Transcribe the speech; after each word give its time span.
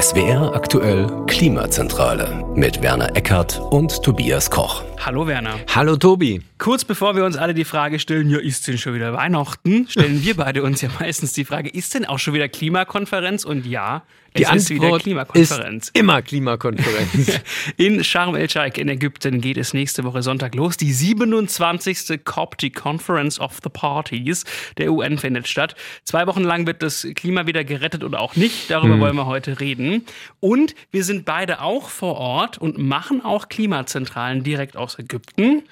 SWR 0.00 0.54
aktuell 0.54 1.06
Klimazentrale 1.26 2.44
mit 2.54 2.82
Werner 2.82 3.16
Eckert 3.16 3.60
und 3.70 4.02
Tobias 4.02 4.50
Koch. 4.50 4.87
Hallo 5.04 5.26
Werner. 5.26 5.60
Hallo 5.74 5.96
Tobi. 5.96 6.42
Kurz 6.58 6.84
bevor 6.84 7.14
wir 7.14 7.24
uns 7.24 7.36
alle 7.36 7.54
die 7.54 7.64
Frage 7.64 7.98
stellen, 7.98 8.28
ja, 8.30 8.38
ist 8.38 8.66
denn 8.66 8.78
schon 8.78 8.94
wieder 8.94 9.12
Weihnachten, 9.12 9.86
stellen 9.88 10.22
wir 10.22 10.36
beide 10.36 10.62
uns 10.62 10.82
ja 10.82 10.90
meistens 10.98 11.32
die 11.32 11.44
Frage, 11.44 11.68
ist 11.68 11.94
denn 11.94 12.04
auch 12.04 12.18
schon 12.18 12.34
wieder 12.34 12.48
Klimakonferenz? 12.48 13.44
Und 13.44 13.64
ja, 13.64 14.02
die 14.36 14.42
es 14.42 14.48
Antwort 14.48 14.62
ist 14.62 14.70
wieder 14.70 14.98
Klimakonferenz. 14.98 15.86
Ist 15.86 15.98
immer 15.98 16.22
Klimakonferenz. 16.22 17.40
in 17.76 18.04
Sharm 18.04 18.34
el-Sheikh 18.34 18.80
in 18.80 18.88
Ägypten 18.88 19.40
geht 19.40 19.56
es 19.56 19.72
nächste 19.72 20.04
Woche 20.04 20.22
Sonntag 20.22 20.54
los. 20.54 20.76
Die 20.76 20.92
27. 20.92 22.24
COP, 22.24 22.58
die 22.58 22.70
Conference 22.70 23.40
of 23.40 23.58
the 23.62 23.70
Parties 23.70 24.44
der 24.76 24.92
UN 24.92 25.18
findet 25.18 25.48
statt. 25.48 25.76
Zwei 26.04 26.26
Wochen 26.26 26.42
lang 26.42 26.66
wird 26.66 26.82
das 26.82 27.06
Klima 27.14 27.46
wieder 27.46 27.64
gerettet 27.64 28.04
oder 28.04 28.20
auch 28.20 28.36
nicht. 28.36 28.70
Darüber 28.70 28.94
hm. 28.94 29.00
wollen 29.00 29.16
wir 29.16 29.26
heute 29.26 29.60
reden. 29.60 30.04
Und 30.40 30.74
wir 30.90 31.04
sind 31.04 31.24
beide 31.24 31.60
auch 31.62 31.88
vor 31.88 32.16
Ort 32.16 32.58
und 32.58 32.78
machen 32.78 33.24
auch 33.24 33.48
Klimazentralen 33.48 34.42
direkt 34.42 34.76
aus 34.76 34.87
Ägypten. 34.96 35.64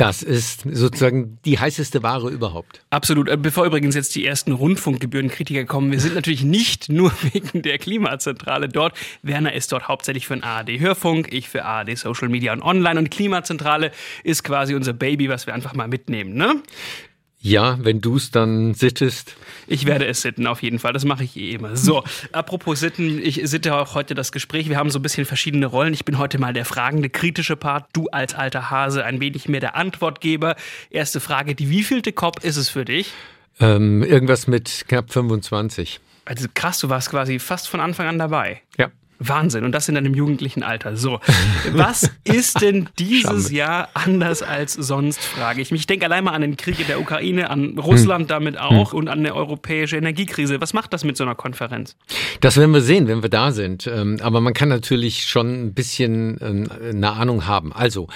Das 0.00 0.22
ist 0.22 0.62
sozusagen 0.62 1.38
die 1.44 1.58
heißeste 1.58 2.02
Ware 2.02 2.30
überhaupt. 2.30 2.80
Absolut. 2.88 3.28
Äh, 3.28 3.36
bevor 3.36 3.66
übrigens 3.66 3.94
jetzt 3.94 4.14
die 4.14 4.24
ersten 4.24 4.52
Rundfunkgebührenkritiker 4.52 5.66
kommen, 5.66 5.92
wir 5.92 6.00
sind 6.00 6.14
natürlich 6.14 6.42
nicht 6.42 6.88
nur 6.88 7.12
wegen 7.32 7.60
der 7.60 7.76
Klimazentrale 7.76 8.70
dort. 8.70 8.96
Werner 9.22 9.52
ist 9.52 9.72
dort 9.72 9.88
hauptsächlich 9.88 10.26
für 10.26 10.34
den 10.34 10.42
ARD 10.42 10.80
Hörfunk, 10.80 11.30
ich 11.32 11.50
für 11.50 11.66
ARD 11.66 11.98
Social 11.98 12.30
Media 12.30 12.54
und 12.54 12.62
Online. 12.62 12.98
Und 12.98 13.10
Klimazentrale 13.10 13.92
ist 14.24 14.42
quasi 14.42 14.74
unser 14.74 14.94
Baby, 14.94 15.28
was 15.28 15.46
wir 15.46 15.52
einfach 15.52 15.74
mal 15.74 15.86
mitnehmen, 15.86 16.32
ne? 16.32 16.62
Ja, 17.42 17.78
wenn 17.80 18.02
du 18.02 18.16
es 18.16 18.30
dann 18.30 18.74
sittest. 18.74 19.34
Ich 19.66 19.86
werde 19.86 20.06
es 20.06 20.20
sitten, 20.20 20.46
auf 20.46 20.62
jeden 20.62 20.78
Fall. 20.78 20.92
Das 20.92 21.06
mache 21.06 21.24
ich 21.24 21.36
eh 21.36 21.52
immer. 21.52 21.74
So, 21.74 22.04
apropos 22.32 22.80
Sitten, 22.80 23.18
ich 23.22 23.40
sitte 23.44 23.74
auch 23.76 23.94
heute 23.94 24.14
das 24.14 24.30
Gespräch. 24.30 24.68
Wir 24.68 24.76
haben 24.76 24.90
so 24.90 24.98
ein 24.98 25.02
bisschen 25.02 25.24
verschiedene 25.24 25.64
Rollen. 25.64 25.94
Ich 25.94 26.04
bin 26.04 26.18
heute 26.18 26.38
mal 26.38 26.52
der 26.52 26.66
fragende, 26.66 27.08
kritische 27.08 27.56
Part. 27.56 27.86
Du 27.94 28.08
als 28.08 28.34
alter 28.34 28.70
Hase 28.70 29.06
ein 29.06 29.20
wenig 29.20 29.48
mehr 29.48 29.60
der 29.60 29.74
Antwortgeber. 29.74 30.54
Erste 30.90 31.18
Frage, 31.18 31.54
die 31.54 31.70
wievielte 31.70 32.12
Cop 32.12 32.44
ist 32.44 32.56
es 32.56 32.68
für 32.68 32.84
dich? 32.84 33.10
Ähm, 33.58 34.02
irgendwas 34.02 34.46
mit 34.46 34.84
knapp 34.88 35.10
25. 35.10 36.00
Also 36.26 36.46
krass, 36.52 36.78
du 36.80 36.90
warst 36.90 37.08
quasi 37.08 37.38
fast 37.38 37.68
von 37.68 37.80
Anfang 37.80 38.06
an 38.06 38.18
dabei. 38.18 38.60
Ja. 38.76 38.90
Wahnsinn. 39.20 39.64
Und 39.64 39.72
das 39.72 39.88
in 39.88 39.96
einem 39.96 40.14
jugendlichen 40.14 40.62
Alter. 40.62 40.96
So, 40.96 41.20
was 41.72 42.10
ist 42.24 42.60
denn 42.60 42.88
dieses 42.98 43.22
Schande. 43.22 43.54
Jahr 43.54 43.88
anders 43.94 44.42
als 44.42 44.72
sonst, 44.72 45.20
frage 45.20 45.60
ich 45.60 45.70
mich. 45.70 45.82
Ich 45.82 45.86
denke 45.86 46.06
allein 46.06 46.24
mal 46.24 46.32
an 46.32 46.40
den 46.40 46.56
Krieg 46.56 46.80
in 46.80 46.86
der 46.86 47.00
Ukraine, 47.00 47.50
an 47.50 47.78
Russland 47.78 48.22
hm. 48.22 48.28
damit 48.28 48.58
auch 48.58 48.92
hm. 48.92 48.98
und 48.98 49.08
an 49.08 49.20
eine 49.20 49.34
europäische 49.34 49.96
Energiekrise. 49.96 50.60
Was 50.60 50.72
macht 50.72 50.92
das 50.92 51.04
mit 51.04 51.16
so 51.16 51.24
einer 51.24 51.34
Konferenz? 51.34 51.96
Das 52.40 52.56
werden 52.56 52.72
wir 52.72 52.80
sehen, 52.80 53.06
wenn 53.06 53.22
wir 53.22 53.30
da 53.30 53.52
sind. 53.52 53.86
Ähm, 53.86 54.18
aber 54.22 54.40
man 54.40 54.54
kann 54.54 54.68
natürlich 54.68 55.24
schon 55.24 55.66
ein 55.66 55.74
bisschen 55.74 56.38
ähm, 56.40 56.68
eine 56.82 57.12
Ahnung 57.12 57.46
haben. 57.46 57.72
Also, 57.72 58.08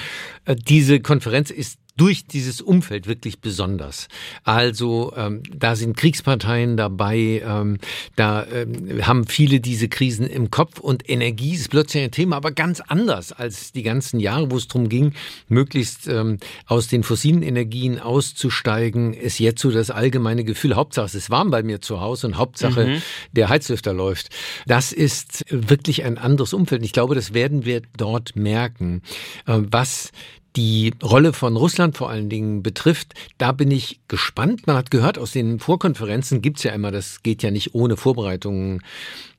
äh, 0.46 0.56
diese 0.56 1.00
Konferenz 1.00 1.50
ist 1.50 1.78
durch 1.96 2.26
dieses 2.26 2.60
Umfeld 2.60 3.06
wirklich 3.06 3.40
besonders. 3.40 4.08
Also 4.42 5.12
ähm, 5.16 5.42
da 5.54 5.76
sind 5.76 5.96
Kriegsparteien 5.96 6.76
dabei, 6.76 7.42
ähm, 7.44 7.78
da 8.16 8.46
ähm, 8.46 9.06
haben 9.06 9.26
viele 9.26 9.60
diese 9.60 9.88
Krisen 9.88 10.26
im 10.26 10.50
Kopf 10.50 10.80
und 10.80 11.08
Energie 11.08 11.54
ist 11.54 11.70
plötzlich 11.70 12.02
ein 12.02 12.10
Thema, 12.10 12.36
aber 12.36 12.52
ganz 12.52 12.80
anders 12.80 13.32
als 13.32 13.72
die 13.72 13.82
ganzen 13.82 14.20
Jahre, 14.20 14.50
wo 14.50 14.56
es 14.56 14.68
darum 14.68 14.88
ging, 14.88 15.12
möglichst 15.48 16.08
ähm, 16.08 16.38
aus 16.66 16.88
den 16.88 17.02
fossilen 17.02 17.42
Energien 17.42 17.98
auszusteigen, 17.98 19.14
ist 19.14 19.38
jetzt 19.38 19.62
so 19.62 19.70
das 19.70 19.90
allgemeine 19.90 20.44
Gefühl, 20.44 20.74
Hauptsache 20.74 21.04
es 21.04 21.14
ist 21.14 21.30
warm 21.30 21.50
bei 21.50 21.62
mir 21.62 21.80
zu 21.80 22.00
Hause 22.00 22.26
und 22.26 22.36
Hauptsache 22.36 22.86
mhm. 22.86 23.02
der 23.32 23.48
Heizlüfter 23.48 23.92
läuft. 23.92 24.30
Das 24.66 24.92
ist 24.92 25.44
wirklich 25.50 26.04
ein 26.04 26.18
anderes 26.18 26.52
Umfeld. 26.52 26.84
Ich 26.84 26.92
glaube, 26.92 27.14
das 27.14 27.34
werden 27.34 27.64
wir 27.64 27.82
dort 27.96 28.36
merken, 28.36 29.02
äh, 29.46 29.58
was 29.58 30.10
die 30.56 30.94
Rolle 31.02 31.32
von 31.32 31.56
Russland 31.56 31.96
vor 31.96 32.10
allen 32.10 32.28
Dingen 32.28 32.62
betrifft, 32.62 33.14
da 33.38 33.52
bin 33.52 33.70
ich 33.70 34.00
gespannt. 34.08 34.66
Man 34.66 34.76
hat 34.76 34.90
gehört, 34.90 35.18
aus 35.18 35.32
den 35.32 35.58
Vorkonferenzen 35.58 36.42
gibt's 36.42 36.62
ja 36.62 36.72
immer, 36.72 36.90
das 36.90 37.22
geht 37.22 37.42
ja 37.42 37.50
nicht 37.50 37.74
ohne 37.74 37.96
Vorbereitungen 37.96 38.82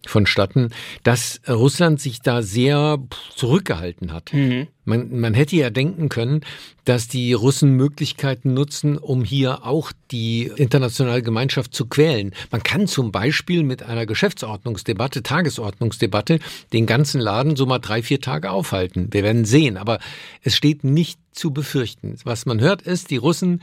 vonstatten, 0.10 0.70
dass 1.04 1.42
Russland 1.48 2.00
sich 2.00 2.22
da 2.22 2.42
sehr 2.42 3.00
zurückgehalten 3.36 4.12
hat. 4.12 4.34
Mhm. 4.34 4.68
Man, 4.86 5.20
man 5.20 5.34
hätte 5.34 5.56
ja 5.56 5.72
denken 5.72 6.10
können, 6.10 6.42
dass 6.86 7.08
die 7.08 7.34
Russen 7.34 7.72
Möglichkeiten 7.72 8.54
nutzen, 8.54 8.98
um 9.00 9.24
hier 9.24 9.66
auch 9.66 9.92
die 10.12 10.52
internationale 10.56 11.24
Gemeinschaft 11.24 11.74
zu 11.74 11.88
quälen. 11.88 12.34
Man 12.52 12.62
kann 12.62 12.86
zum 12.86 13.12
Beispiel 13.12 13.64
mit 13.64 13.82
einer 13.82 14.06
Geschäftsordnungsdebatte, 14.06 15.24
Tagesordnungsdebatte, 15.24 16.40
den 16.72 16.86
ganzen 16.86 17.20
Laden 17.20 17.56
so 17.56 17.66
mal 17.66 17.80
drei, 17.80 18.04
vier 18.04 18.22
Tage 18.22 18.52
aufhalten. 18.52 19.08
Wir 19.12 19.24
werden 19.24 19.46
sehen, 19.46 19.78
aber 19.78 20.00
es 20.44 20.56
steht 20.56 20.84
nicht 20.84 21.20
zu 21.32 21.52
befürchten. 21.52 22.16
Was 22.24 22.46
man 22.46 22.62
hört 22.62 22.84
ist, 22.84 23.10
die 23.10 23.18
Russen 23.18 23.62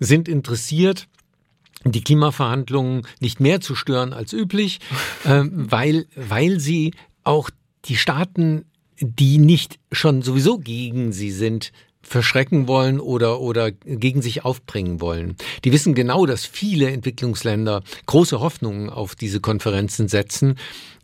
sind 0.00 0.28
interessiert, 0.28 1.06
die 1.84 2.02
Klimaverhandlungen 2.02 3.06
nicht 3.20 3.40
mehr 3.40 3.60
zu 3.60 3.74
stören 3.74 4.12
als 4.12 4.32
üblich, 4.32 4.80
äh, 5.24 5.42
weil, 5.44 6.06
weil 6.14 6.60
sie 6.60 6.94
auch 7.24 7.50
die 7.84 7.96
Staaten, 7.96 8.64
die 9.00 9.38
nicht 9.38 9.78
schon 9.90 10.22
sowieso 10.22 10.58
gegen 10.58 11.12
sie 11.12 11.30
sind, 11.30 11.72
verschrecken 12.02 12.66
wollen 12.66 13.00
oder, 13.00 13.40
oder 13.40 13.70
gegen 13.70 14.22
sich 14.22 14.44
aufbringen 14.44 15.00
wollen. 15.00 15.36
Die 15.64 15.72
wissen 15.72 15.94
genau, 15.94 16.26
dass 16.26 16.44
viele 16.44 16.90
Entwicklungsländer 16.90 17.82
große 18.06 18.40
Hoffnungen 18.40 18.90
auf 18.90 19.14
diese 19.14 19.40
Konferenzen 19.40 20.08
setzen 20.08 20.56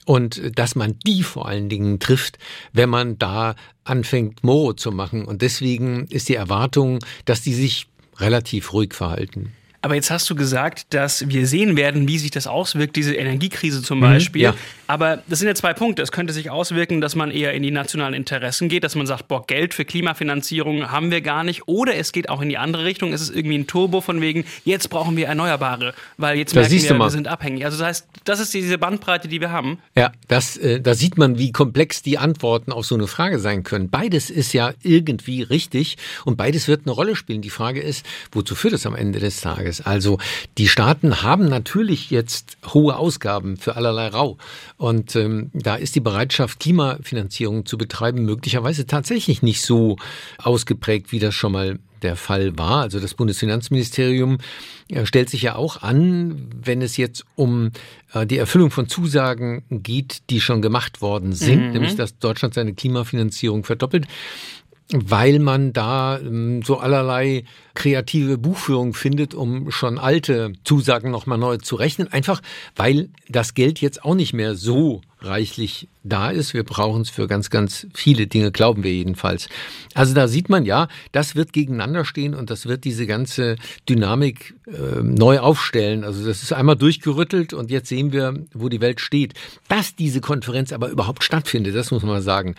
und 0.05 0.59
dass 0.59 0.75
man 0.75 0.99
die 1.07 1.23
vor 1.23 1.47
allen 1.47 1.69
Dingen 1.69 2.01
trifft, 2.01 2.39
wenn 2.73 2.89
man 2.89 3.19
da 3.19 3.55
anfängt, 3.85 4.43
Moro 4.43 4.73
zu 4.73 4.91
machen. 4.91 5.25
Und 5.25 5.43
deswegen 5.43 6.07
ist 6.07 6.29
die 6.29 6.35
Erwartung, 6.35 6.99
dass 7.25 7.43
die 7.43 7.55
sich 7.55 7.87
relativ 8.17 8.73
ruhig 8.73 8.95
verhalten. 8.95 9.53
Aber 9.81 9.95
jetzt 9.95 10.11
hast 10.11 10.29
du 10.29 10.35
gesagt, 10.35 10.93
dass 10.93 11.29
wir 11.29 11.47
sehen 11.47 11.77
werden, 11.77 12.09
wie 12.09 12.19
sich 12.19 12.33
das 12.33 12.49
auswirkt, 12.49 12.97
diese 12.97 13.15
Energiekrise 13.15 13.81
zum 13.81 14.01
Beispiel. 14.01 14.49
Mhm, 14.49 14.55
ja. 14.57 14.61
Aber 14.89 15.23
das 15.29 15.39
sind 15.39 15.47
ja 15.47 15.55
zwei 15.55 15.73
Punkte. 15.73 16.03
Es 16.03 16.11
könnte 16.11 16.33
sich 16.33 16.51
auswirken, 16.51 17.01
dass 17.01 17.15
man 17.15 17.31
eher 17.31 17.53
in 17.53 17.63
die 17.63 17.71
nationalen 17.71 18.15
Interessen 18.15 18.69
geht, 18.69 18.83
dass 18.83 18.97
man 18.97 19.07
sagt, 19.07 19.29
boah, 19.29 19.47
Geld 19.47 19.75
für 19.75 19.85
Klimafinanzierung 19.85 20.91
haben 20.91 21.13
wir 21.13 21.21
gar 21.21 21.45
nicht. 21.45 21.69
Oder 21.69 21.95
es 21.95 22.11
geht 22.11 22.29
auch 22.29 22.41
in 22.41 22.49
die 22.49 22.59
andere 22.59 22.85
Richtung. 22.85 23.13
Es 23.13 23.21
ist 23.21 23.35
irgendwie 23.35 23.57
ein 23.57 23.67
Turbo 23.69 24.01
von 24.01 24.21
wegen, 24.21 24.45
jetzt 24.65 24.89
brauchen 24.91 25.17
wir 25.17 25.29
Erneuerbare, 25.29 25.95
weil 26.17 26.39
jetzt 26.39 26.57
das 26.57 26.71
merken 26.71 26.89
wir, 26.89 26.99
wir 26.99 27.11
sind 27.11 27.29
abhängig. 27.29 27.65
Also 27.65 27.79
das 27.79 27.87
heißt, 27.87 28.07
das 28.25 28.41
ist 28.41 28.53
diese 28.55 28.79
Bandbreite, 28.79 29.29
die 29.29 29.41
wir 29.41 29.53
haben. 29.53 29.79
Ja, 29.95 30.11
das, 30.27 30.57
äh, 30.57 30.81
da 30.81 30.95
sieht 30.95 31.19
man, 31.19 31.39
wie 31.39 31.53
komplex 31.53 32.03
die 32.03 32.19
Antworten 32.19 32.73
auf 32.73 32.85
so 32.85 32.97
eine 32.97 33.07
Frage 33.07 33.39
sein 33.39 33.63
können. 33.63 33.91
Beides 33.91 34.29
ist 34.29 34.53
ja 34.55 34.73
irgendwie 34.83 35.43
richtig 35.43 35.99
und 36.25 36.37
beides 36.37 36.67
wird 36.67 36.83
eine 36.87 36.93
Rolle 36.93 37.15
spielen. 37.15 37.43
Die 37.43 37.51
Frage 37.51 37.81
ist, 37.81 38.05
wozu 38.33 38.57
führt 38.57 38.75
es 38.75 38.87
am 38.87 38.97
Ende 38.97 39.21
des 39.21 39.41
Tages? 39.41 39.68
Tages. 39.69 39.81
Also 39.81 40.19
die 40.57 40.69
Staaten 40.69 41.23
haben 41.23 41.49
natürlich 41.49 42.11
jetzt 42.11 42.59
hohe 42.67 42.97
Ausgaben 42.97 43.57
für 43.57 43.77
allerlei 43.77 44.09
Rau. 44.09 44.39
Und 44.77 45.15
ähm, 45.17 45.51
da 45.55 45.77
ist 45.77 45.95
die 45.95 46.01
Bereitschaft, 46.01 46.61
Klimafinanzierung 46.61 47.67
zu 47.67 47.79
betreiben, 47.79 48.25
möglicherweise 48.25 48.87
tatsächlich 48.87 49.43
nicht 49.43 49.63
so 49.63 49.97
ausgeprägt, 50.39 51.13
wie 51.13 51.19
das 51.19 51.35
schon 51.35 51.53
mal 51.53 51.79
der 52.03 52.17
Fall 52.17 52.57
war. 52.57 52.83
Also 52.83 53.01
das 53.01 53.15
Bundesfinanzministerium 53.15 54.39
äh, 54.89 55.05
stellt 55.05 55.29
sich 55.31 55.43
ja 55.43 55.57
auch 55.57 55.83
an, 55.83 56.49
wenn 56.63 56.81
es 56.81 56.97
jetzt 56.97 57.25
um 57.35 57.73
äh, 58.13 58.25
die 58.25 58.39
Erfüllung 58.39 58.71
von 58.71 58.89
Zusagen 58.89 59.65
geht, 59.71 60.23
die 60.31 60.41
schon 60.41 60.63
gemacht 60.63 61.03
worden 61.03 61.33
sind, 61.33 61.67
mhm. 61.67 61.73
nämlich 61.73 61.97
dass 61.97 62.19
Deutschland 62.19 62.55
seine 62.55 62.73
Klimafinanzierung 62.75 63.65
verdoppelt 63.65 64.07
weil 64.93 65.39
man 65.39 65.73
da 65.75 66.19
ähm, 66.19 66.63
so 66.63 66.79
allerlei 66.79 67.45
kreative 67.75 68.39
Buchführung 68.39 68.95
findet, 68.95 69.35
um 69.35 69.71
schon 69.71 69.99
alte 69.99 70.53
Zusagen 70.65 71.11
nochmal 71.11 71.39
neu 71.39 71.59
zu 71.59 71.77
rechnen. 71.77 72.09
Einfach, 72.11 72.41
weil 72.75 73.11
das 73.29 73.55
Geld 73.55 73.81
jetzt 73.81 74.03
auch 74.05 74.15
nicht 74.15 74.33
mehr 74.33 74.55
so 74.55 75.03
reichlich 75.21 75.89
da 76.05 76.31
ist. 76.31 76.55
Wir 76.55 76.65
brauchen 76.65 77.03
es 77.03 77.11
für 77.11 77.27
ganz, 77.27 77.51
ganz 77.51 77.87
viele 77.93 78.29
Dinge, 78.29 78.51
glauben 78.51 78.83
wir 78.83 78.93
jedenfalls. 78.93 79.49
Also 79.93 80.15
da 80.15 80.27
sieht 80.27 80.49
man 80.49 80.65
ja, 80.65 80.89
das 81.13 81.37
wird 81.37 81.53
gegeneinander 81.53 82.05
stehen 82.05 82.35
und 82.35 82.51
das 82.51 82.67
wird 82.67 82.85
diese 82.85 83.07
ganze 83.07 83.57
Dynamik 83.89 84.55
äh, 84.67 85.03
neu 85.03 85.41
aufstellen. 85.41 86.03
Also 86.03 86.27
das 86.27 86.43
ist 86.43 86.53
einmal 86.53 86.77
durchgerüttelt 86.77 87.53
und 87.53 87.71
jetzt 87.71 87.89
sehen 87.89 88.13
wir, 88.13 88.47
wo 88.55 88.71
die 88.71 88.81
Welt 88.81 89.01
steht. 89.01 89.35
Dass 89.69 89.95
diese 89.97 90.21
Konferenz 90.21 90.73
aber 90.73 90.89
überhaupt 90.89 91.25
stattfindet, 91.25 91.75
das 91.75 91.91
muss 91.91 92.03
man 92.03 92.23
sagen, 92.23 92.55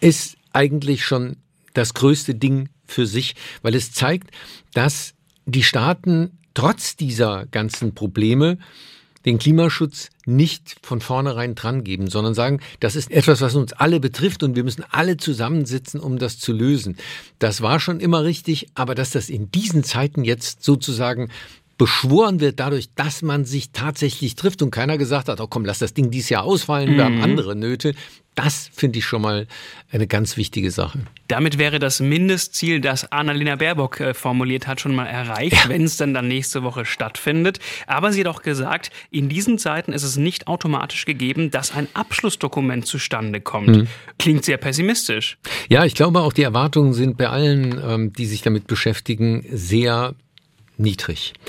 ist 0.00 0.36
eigentlich 0.52 1.04
schon 1.04 1.36
das 1.74 1.94
größte 1.94 2.34
Ding 2.34 2.68
für 2.86 3.06
sich, 3.06 3.34
weil 3.62 3.74
es 3.74 3.92
zeigt, 3.92 4.30
dass 4.74 5.14
die 5.46 5.62
Staaten 5.62 6.38
trotz 6.54 6.96
dieser 6.96 7.46
ganzen 7.46 7.94
Probleme 7.94 8.58
den 9.26 9.38
Klimaschutz 9.38 10.08
nicht 10.24 10.76
von 10.82 11.00
vornherein 11.00 11.54
drangeben, 11.54 12.08
sondern 12.08 12.34
sagen, 12.34 12.60
das 12.80 12.96
ist 12.96 13.10
etwas, 13.10 13.42
was 13.42 13.54
uns 13.54 13.72
alle 13.74 14.00
betrifft 14.00 14.42
und 14.42 14.56
wir 14.56 14.64
müssen 14.64 14.84
alle 14.90 15.18
zusammensitzen, 15.18 16.00
um 16.00 16.18
das 16.18 16.38
zu 16.38 16.52
lösen. 16.52 16.96
Das 17.38 17.60
war 17.60 17.80
schon 17.80 18.00
immer 18.00 18.24
richtig, 18.24 18.68
aber 18.74 18.94
dass 18.94 19.10
das 19.10 19.28
in 19.28 19.50
diesen 19.50 19.84
Zeiten 19.84 20.24
jetzt 20.24 20.64
sozusagen 20.64 21.28
beschworen 21.80 22.40
wird 22.40 22.60
dadurch, 22.60 22.90
dass 22.94 23.22
man 23.22 23.46
sich 23.46 23.70
tatsächlich 23.72 24.34
trifft 24.34 24.60
und 24.60 24.70
keiner 24.70 24.98
gesagt 24.98 25.30
hat, 25.30 25.40
oh 25.40 25.46
komm, 25.46 25.64
lass 25.64 25.78
das 25.78 25.94
Ding 25.94 26.10
dieses 26.10 26.28
Jahr 26.28 26.44
ausfallen, 26.44 26.94
wir 26.94 27.04
haben 27.06 27.16
mhm. 27.16 27.22
andere 27.22 27.56
Nöte. 27.56 27.94
Das 28.34 28.70
finde 28.74 28.98
ich 28.98 29.06
schon 29.06 29.22
mal 29.22 29.46
eine 29.90 30.06
ganz 30.06 30.36
wichtige 30.36 30.70
Sache. 30.70 31.00
Damit 31.26 31.56
wäre 31.56 31.78
das 31.78 32.00
Mindestziel, 32.00 32.82
das 32.82 33.10
Annalena 33.10 33.56
Baerbock 33.56 34.00
äh, 34.00 34.12
formuliert 34.12 34.66
hat, 34.66 34.78
schon 34.78 34.94
mal 34.94 35.06
erreicht, 35.06 35.64
ja. 35.64 35.68
wenn 35.70 35.84
es 35.84 35.96
dann, 35.96 36.12
dann 36.12 36.28
nächste 36.28 36.62
Woche 36.62 36.84
stattfindet. 36.84 37.60
Aber 37.86 38.12
sie 38.12 38.20
hat 38.20 38.26
auch 38.26 38.42
gesagt, 38.42 38.90
in 39.10 39.30
diesen 39.30 39.56
Zeiten 39.56 39.94
ist 39.94 40.02
es 40.02 40.18
nicht 40.18 40.48
automatisch 40.48 41.06
gegeben, 41.06 41.50
dass 41.50 41.74
ein 41.74 41.88
Abschlussdokument 41.94 42.84
zustande 42.84 43.40
kommt. 43.40 43.68
Mhm. 43.68 43.86
Klingt 44.18 44.44
sehr 44.44 44.58
pessimistisch. 44.58 45.38
Ja, 45.70 45.86
ich 45.86 45.94
glaube 45.94 46.20
auch 46.20 46.34
die 46.34 46.42
Erwartungen 46.42 46.92
sind 46.92 47.16
bei 47.16 47.30
allen, 47.30 47.80
ähm, 47.82 48.12
die 48.12 48.26
sich 48.26 48.42
damit 48.42 48.66
beschäftigen, 48.66 49.46
sehr 49.50 50.14
niedrig. 50.80 51.32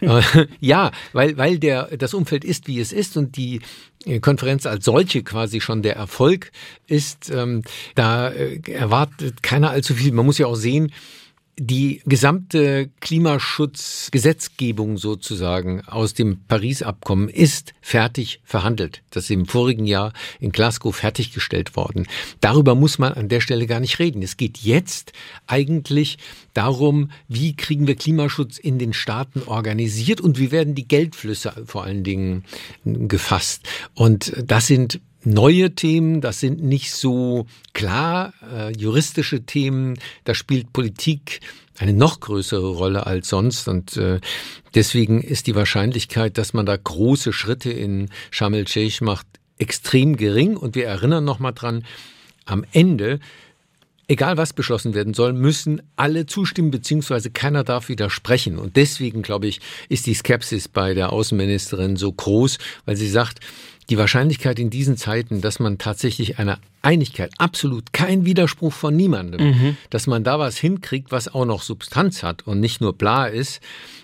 Äh, 0.00 0.22
ja, 0.60 0.92
weil, 1.12 1.36
weil 1.36 1.58
der, 1.58 1.96
das 1.96 2.14
Umfeld 2.14 2.44
ist, 2.44 2.68
wie 2.68 2.78
es 2.78 2.92
ist 2.92 3.16
und 3.16 3.36
die 3.36 3.60
Konferenz 4.20 4.64
als 4.64 4.84
solche 4.84 5.22
quasi 5.22 5.60
schon 5.60 5.82
der 5.82 5.96
Erfolg 5.96 6.52
ist. 6.86 7.30
Ähm, 7.30 7.62
da 7.94 8.28
äh, 8.30 8.60
erwartet 8.70 9.42
keiner 9.42 9.70
allzu 9.70 9.94
viel. 9.94 10.12
Man 10.12 10.24
muss 10.24 10.38
ja 10.38 10.46
auch 10.46 10.54
sehen, 10.54 10.92
die 11.58 12.02
gesamte 12.06 12.88
Klimaschutzgesetzgebung 13.00 14.96
sozusagen 14.96 15.82
aus 15.86 16.14
dem 16.14 16.40
Paris-Abkommen 16.46 17.28
ist 17.28 17.74
fertig 17.80 18.40
verhandelt. 18.44 19.02
Das 19.10 19.24
ist 19.24 19.30
im 19.30 19.46
vorigen 19.46 19.84
Jahr 19.84 20.12
in 20.38 20.52
Glasgow 20.52 20.94
fertiggestellt 20.94 21.74
worden. 21.74 22.06
Darüber 22.40 22.76
muss 22.76 22.98
man 22.98 23.12
an 23.14 23.28
der 23.28 23.40
Stelle 23.40 23.66
gar 23.66 23.80
nicht 23.80 23.98
reden. 23.98 24.22
Es 24.22 24.36
geht 24.36 24.58
jetzt 24.58 25.12
eigentlich 25.48 26.18
darum, 26.54 27.10
wie 27.26 27.56
kriegen 27.56 27.88
wir 27.88 27.96
Klimaschutz 27.96 28.58
in 28.58 28.78
den 28.78 28.92
Staaten 28.92 29.42
organisiert 29.42 30.20
und 30.20 30.38
wie 30.38 30.52
werden 30.52 30.76
die 30.76 30.86
Geldflüsse 30.86 31.64
vor 31.66 31.82
allen 31.84 32.04
Dingen 32.04 32.44
gefasst. 32.84 33.68
Und 33.94 34.32
das 34.44 34.68
sind 34.68 35.00
neue 35.28 35.74
Themen, 35.74 36.20
das 36.20 36.40
sind 36.40 36.62
nicht 36.62 36.92
so 36.92 37.46
klar 37.72 38.32
äh, 38.52 38.72
juristische 38.76 39.42
Themen, 39.42 39.98
da 40.24 40.34
spielt 40.34 40.72
Politik 40.72 41.40
eine 41.78 41.92
noch 41.92 42.20
größere 42.20 42.70
Rolle 42.70 43.06
als 43.06 43.28
sonst 43.28 43.68
und 43.68 43.96
äh, 43.96 44.20
deswegen 44.74 45.22
ist 45.22 45.46
die 45.46 45.54
Wahrscheinlichkeit, 45.54 46.38
dass 46.38 46.52
man 46.52 46.66
da 46.66 46.76
große 46.76 47.32
Schritte 47.32 47.70
in 47.70 48.08
Sharm 48.30 48.54
el-Sheikh 48.54 49.04
macht, 49.04 49.26
extrem 49.58 50.16
gering 50.16 50.56
und 50.56 50.74
wir 50.74 50.86
erinnern 50.86 51.24
noch 51.24 51.38
mal 51.38 51.52
dran, 51.52 51.84
am 52.44 52.64
Ende 52.72 53.20
Egal 54.10 54.38
was 54.38 54.54
beschlossen 54.54 54.94
werden 54.94 55.12
soll, 55.12 55.34
müssen 55.34 55.82
alle 55.96 56.24
zustimmen, 56.24 56.70
beziehungsweise 56.70 57.30
keiner 57.30 57.62
darf 57.62 57.90
widersprechen. 57.90 58.58
Und 58.58 58.76
deswegen, 58.76 59.20
glaube 59.20 59.48
ich, 59.48 59.60
ist 59.90 60.06
die 60.06 60.14
Skepsis 60.14 60.66
bei 60.66 60.94
der 60.94 61.12
Außenministerin 61.12 61.96
so 61.96 62.10
groß, 62.10 62.56
weil 62.86 62.96
sie 62.96 63.06
sagt, 63.06 63.40
die 63.90 63.98
Wahrscheinlichkeit 63.98 64.58
in 64.58 64.70
diesen 64.70 64.96
Zeiten, 64.96 65.40
dass 65.40 65.60
man 65.60 65.78
tatsächlich 65.78 66.38
eine 66.38 66.58
Einigkeit, 66.82 67.32
absolut 67.38 67.92
kein 67.92 68.24
Widerspruch 68.24 68.72
von 68.72 68.94
niemandem, 68.94 69.50
mhm. 69.50 69.76
dass 69.90 70.06
man 70.06 70.24
da 70.24 70.38
was 70.38 70.58
hinkriegt, 70.58 71.10
was 71.10 71.32
auch 71.32 71.44
noch 71.44 71.62
Substanz 71.62 72.22
hat 72.22 72.46
und 72.46 72.60
nicht 72.60 72.80
nur 72.80 72.92
bla 72.92 73.26
ist, 73.26 73.60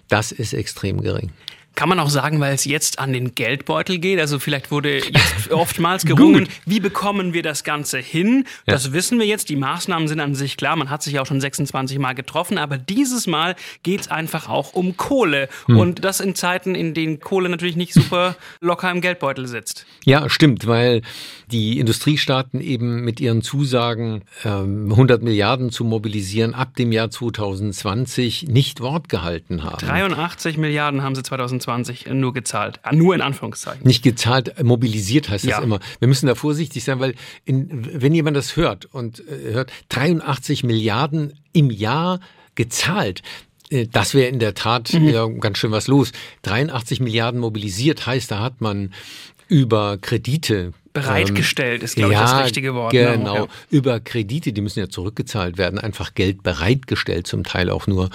das 0.09 0.33
ist 0.33 0.55
extrem 0.55 1.01
gering. 1.01 1.31
Kann 1.75 1.89
man 1.89 1.99
auch 1.99 2.11
sagen, 2.11 2.39
weil 2.39 2.55
es 2.55 2.65
jetzt 2.65 3.01
an 3.01 3.13
den 3.13 3.35
Geldbeutel 3.35 3.99
geht? 3.99 4.21
Also 4.21 4.39
vielleicht 4.39 4.71
wurde 4.71 4.99
jetzt 4.99 5.51
oftmals 5.51 6.05
gerungen, 6.05 6.49
wie 6.67 6.79
bekommen 6.79 7.33
wir 7.33 7.43
das 7.43 7.65
Ganze 7.65 7.99
hin? 7.99 8.45
Ja. 8.67 8.75
Das 8.75 8.93
wissen 8.93 9.19
wir 9.19 9.27
jetzt. 9.27 9.49
Die 9.49 9.57
Maßnahmen 9.57 10.07
sind 10.07 10.21
an 10.21 10.37
sich 10.37 10.57
klar. 10.57 10.77
Man 10.77 10.89
hat 10.89 11.03
sich 11.03 11.19
auch 11.19 11.27
schon 11.27 11.41
26 11.41 11.99
Mal 11.99 12.13
getroffen. 12.13 12.59
Aber 12.59 12.79
dieses 12.79 13.27
Mal 13.27 13.57
geht 13.83 14.03
es 14.03 14.09
einfach 14.11 14.49
auch 14.49 14.73
um 14.73 14.97
Kohle. 14.97 15.49
Hm. 15.67 15.79
Und 15.79 16.05
das 16.05 16.21
in 16.21 16.37
Zeiten, 16.37 16.77
in 16.77 16.95
denen 16.95 17.19
Kohle 17.19 17.49
natürlich 17.49 17.77
nicht 17.77 17.93
super 17.93 18.37
locker 18.61 18.91
im 18.93 19.01
Geldbeutel 19.01 19.49
sitzt. 19.49 19.85
Ja, 20.05 20.29
stimmt, 20.29 20.69
weil 20.69 21.03
die 21.51 21.81
Industriestaaten 21.81 22.61
eben 22.61 23.05
mit 23.05 23.21
ihren 23.21 23.43
Zusagen, 23.43 24.23
100 24.45 25.19
ähm, 25.19 25.25
Milliarden 25.25 25.71
zu 25.71 25.85
mobilisieren 25.85 26.55
ab 26.55 26.77
dem 26.77 26.93
Jahr 26.93 27.11
2020 27.11 28.45
nicht 28.49 28.81
Wort 28.81 29.09
gehalten 29.09 29.65
haben. 29.65 29.79
83 29.79 30.57
Milliarden 30.57 31.03
haben 31.03 31.15
sie 31.15 31.23
2020 31.23 31.64
2020 31.65 32.07
nur 32.15 32.33
gezahlt. 32.33 32.81
Ah, 32.83 32.95
nur 32.95 33.15
in 33.15 33.21
Anführungszeichen. 33.21 33.87
Nicht 33.87 34.03
gezahlt, 34.03 34.63
mobilisiert 34.63 35.29
heißt 35.29 35.45
ja. 35.45 35.57
das 35.57 35.65
immer. 35.65 35.81
Wir 35.99 36.09
müssen 36.09 36.27
da 36.27 36.35
vorsichtig 36.35 36.85
sein, 36.85 37.01
weil 37.01 37.15
in, 37.45 38.01
wenn 38.01 38.15
jemand 38.15 38.37
das 38.37 38.57
hört 38.57 38.87
und 38.87 39.21
äh, 39.29 39.53
hört 39.53 39.73
83 39.89 40.65
Milliarden 40.65 41.35
im 41.53 41.71
Jahr 41.71 42.21
gezahlt, 42.55 43.23
äh, 43.71 43.87
das 43.87 44.15
wäre 44.15 44.29
in 44.29 44.39
der 44.39 44.55
Tat 44.55 44.93
mhm. 44.93 45.09
ja, 45.09 45.27
ganz 45.27 45.59
schön 45.59 45.73
was 45.73 45.89
los. 45.89 46.13
83 46.43 47.01
Milliarden 47.01 47.41
mobilisiert 47.41 48.07
heißt, 48.07 48.31
da 48.31 48.41
hat 48.41 48.61
man 48.61 48.93
über 49.49 49.99
Kredite 49.99 50.73
bereitgestellt 50.95 51.83
ist, 51.83 51.97
glaube 51.97 52.15
ja, 52.15 52.25
ich, 52.25 52.31
das 52.31 52.45
richtige 52.45 52.75
Wort. 52.75 52.95
Ne? 52.95 53.17
Genau, 53.17 53.37
ja. 53.37 53.47
über 53.69 54.01
Kredite, 54.01 54.53
die 54.53 54.61
müssen 54.63 54.79
ja 54.79 54.89
zurückgezahlt 54.89 55.59
werden, 55.59 55.79
einfach 55.79 56.15
Geld 56.15 56.43
bereitgestellt, 56.43 57.27
zum 57.27 57.45
Teil 57.45 57.69
auch 57.69 57.87
nur. 57.87 58.09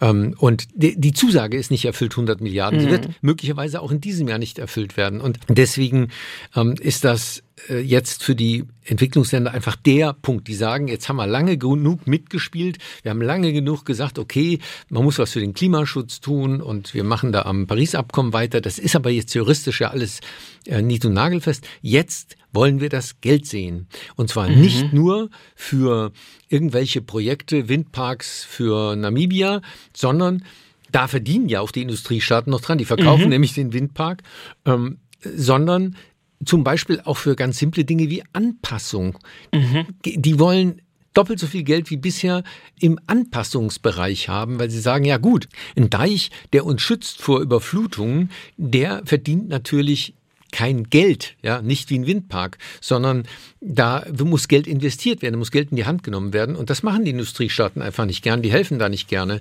Ähm, 0.00 0.34
und 0.38 0.66
die, 0.74 1.12
Zusage 1.12 1.56
ist 1.56 1.70
nicht 1.70 1.84
erfüllt, 1.84 2.12
100 2.12 2.40
Milliarden. 2.40 2.80
Sie 2.80 2.86
mhm. 2.86 2.90
wird 2.90 3.08
möglicherweise 3.22 3.80
auch 3.80 3.92
in 3.92 4.00
diesem 4.00 4.28
Jahr 4.28 4.38
nicht 4.38 4.58
erfüllt 4.58 4.96
werden. 4.96 5.20
Und 5.20 5.38
deswegen 5.48 6.08
ähm, 6.56 6.74
ist 6.80 7.04
das 7.04 7.44
äh, 7.68 7.78
jetzt 7.78 8.24
für 8.24 8.34
die 8.34 8.64
Entwicklungsländer 8.84 9.52
einfach 9.52 9.76
der 9.76 10.12
Punkt. 10.12 10.48
Die 10.48 10.54
sagen, 10.54 10.88
jetzt 10.88 11.08
haben 11.08 11.16
wir 11.16 11.26
lange 11.26 11.56
genug 11.56 12.06
mitgespielt, 12.06 12.78
wir 13.02 13.10
haben 13.10 13.22
lange 13.22 13.52
genug 13.52 13.84
gesagt, 13.84 14.18
okay, 14.18 14.58
man 14.88 15.04
muss 15.04 15.18
was 15.18 15.32
für 15.32 15.40
den 15.40 15.54
Klimaschutz 15.54 16.20
tun 16.20 16.60
und 16.60 16.94
wir 16.94 17.04
machen 17.04 17.32
da 17.32 17.42
am 17.42 17.66
Paris-Abkommen 17.66 18.32
weiter. 18.32 18.60
Das 18.60 18.78
ist 18.78 18.96
aber 18.96 19.10
jetzt 19.10 19.34
juristisch 19.34 19.80
ja 19.80 19.90
alles 19.90 20.20
äh, 20.66 20.82
nied- 20.82 21.04
und 21.04 21.14
nagelfest. 21.14 21.66
Jetzt 21.80 22.23
wollen 22.54 22.80
wir 22.80 22.88
das 22.88 23.20
Geld 23.20 23.46
sehen. 23.46 23.88
Und 24.16 24.30
zwar 24.30 24.48
mhm. 24.48 24.60
nicht 24.60 24.92
nur 24.92 25.30
für 25.54 26.12
irgendwelche 26.48 27.02
Projekte, 27.02 27.68
Windparks 27.68 28.44
für 28.44 28.96
Namibia, 28.96 29.60
sondern 29.94 30.44
da 30.92 31.08
verdienen 31.08 31.48
ja 31.48 31.60
auch 31.60 31.72
die 31.72 31.82
Industriestaaten 31.82 32.50
noch 32.50 32.60
dran. 32.60 32.78
Die 32.78 32.84
verkaufen 32.84 33.24
mhm. 33.24 33.30
nämlich 33.30 33.54
den 33.54 33.72
Windpark, 33.72 34.22
ähm, 34.64 34.98
sondern 35.20 35.96
zum 36.44 36.62
Beispiel 36.62 37.00
auch 37.04 37.16
für 37.16 37.36
ganz 37.36 37.58
simple 37.58 37.84
Dinge 37.84 38.10
wie 38.10 38.22
Anpassung. 38.32 39.18
Mhm. 39.52 39.86
Die 40.04 40.38
wollen 40.38 40.82
doppelt 41.14 41.38
so 41.38 41.46
viel 41.46 41.62
Geld 41.62 41.90
wie 41.90 41.96
bisher 41.96 42.42
im 42.80 42.98
Anpassungsbereich 43.06 44.28
haben, 44.28 44.58
weil 44.58 44.68
sie 44.68 44.80
sagen, 44.80 45.04
ja 45.04 45.16
gut, 45.16 45.48
ein 45.76 45.88
Deich, 45.88 46.30
der 46.52 46.66
uns 46.66 46.82
schützt 46.82 47.22
vor 47.22 47.40
Überflutungen, 47.40 48.30
der 48.56 49.02
verdient 49.06 49.48
natürlich 49.48 50.14
kein 50.54 50.84
Geld, 50.84 51.34
ja, 51.42 51.60
nicht 51.62 51.90
wie 51.90 51.98
ein 51.98 52.06
Windpark, 52.06 52.58
sondern 52.80 53.24
da 53.60 54.04
muss 54.22 54.46
Geld 54.46 54.68
investiert 54.68 55.20
werden, 55.20 55.36
muss 55.36 55.50
Geld 55.50 55.72
in 55.72 55.76
die 55.76 55.84
Hand 55.84 56.04
genommen 56.04 56.32
werden. 56.32 56.54
Und 56.54 56.70
das 56.70 56.84
machen 56.84 57.04
die 57.04 57.10
Industriestaaten 57.10 57.82
einfach 57.82 58.04
nicht 58.04 58.22
gern. 58.22 58.40
Die 58.40 58.52
helfen 58.52 58.78
da 58.78 58.88
nicht 58.88 59.08
gerne 59.08 59.40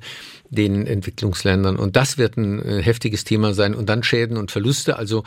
den 0.49 0.87
Entwicklungsländern. 0.87 1.75
Und 1.75 1.95
das 1.97 2.17
wird 2.17 2.35
ein 2.35 2.63
äh, 2.63 2.81
heftiges 2.81 3.25
Thema 3.25 3.53
sein. 3.53 3.75
Und 3.75 3.89
dann 3.89 4.01
Schäden 4.01 4.37
und 4.37 4.49
Verluste. 4.49 4.97
Also 4.97 5.23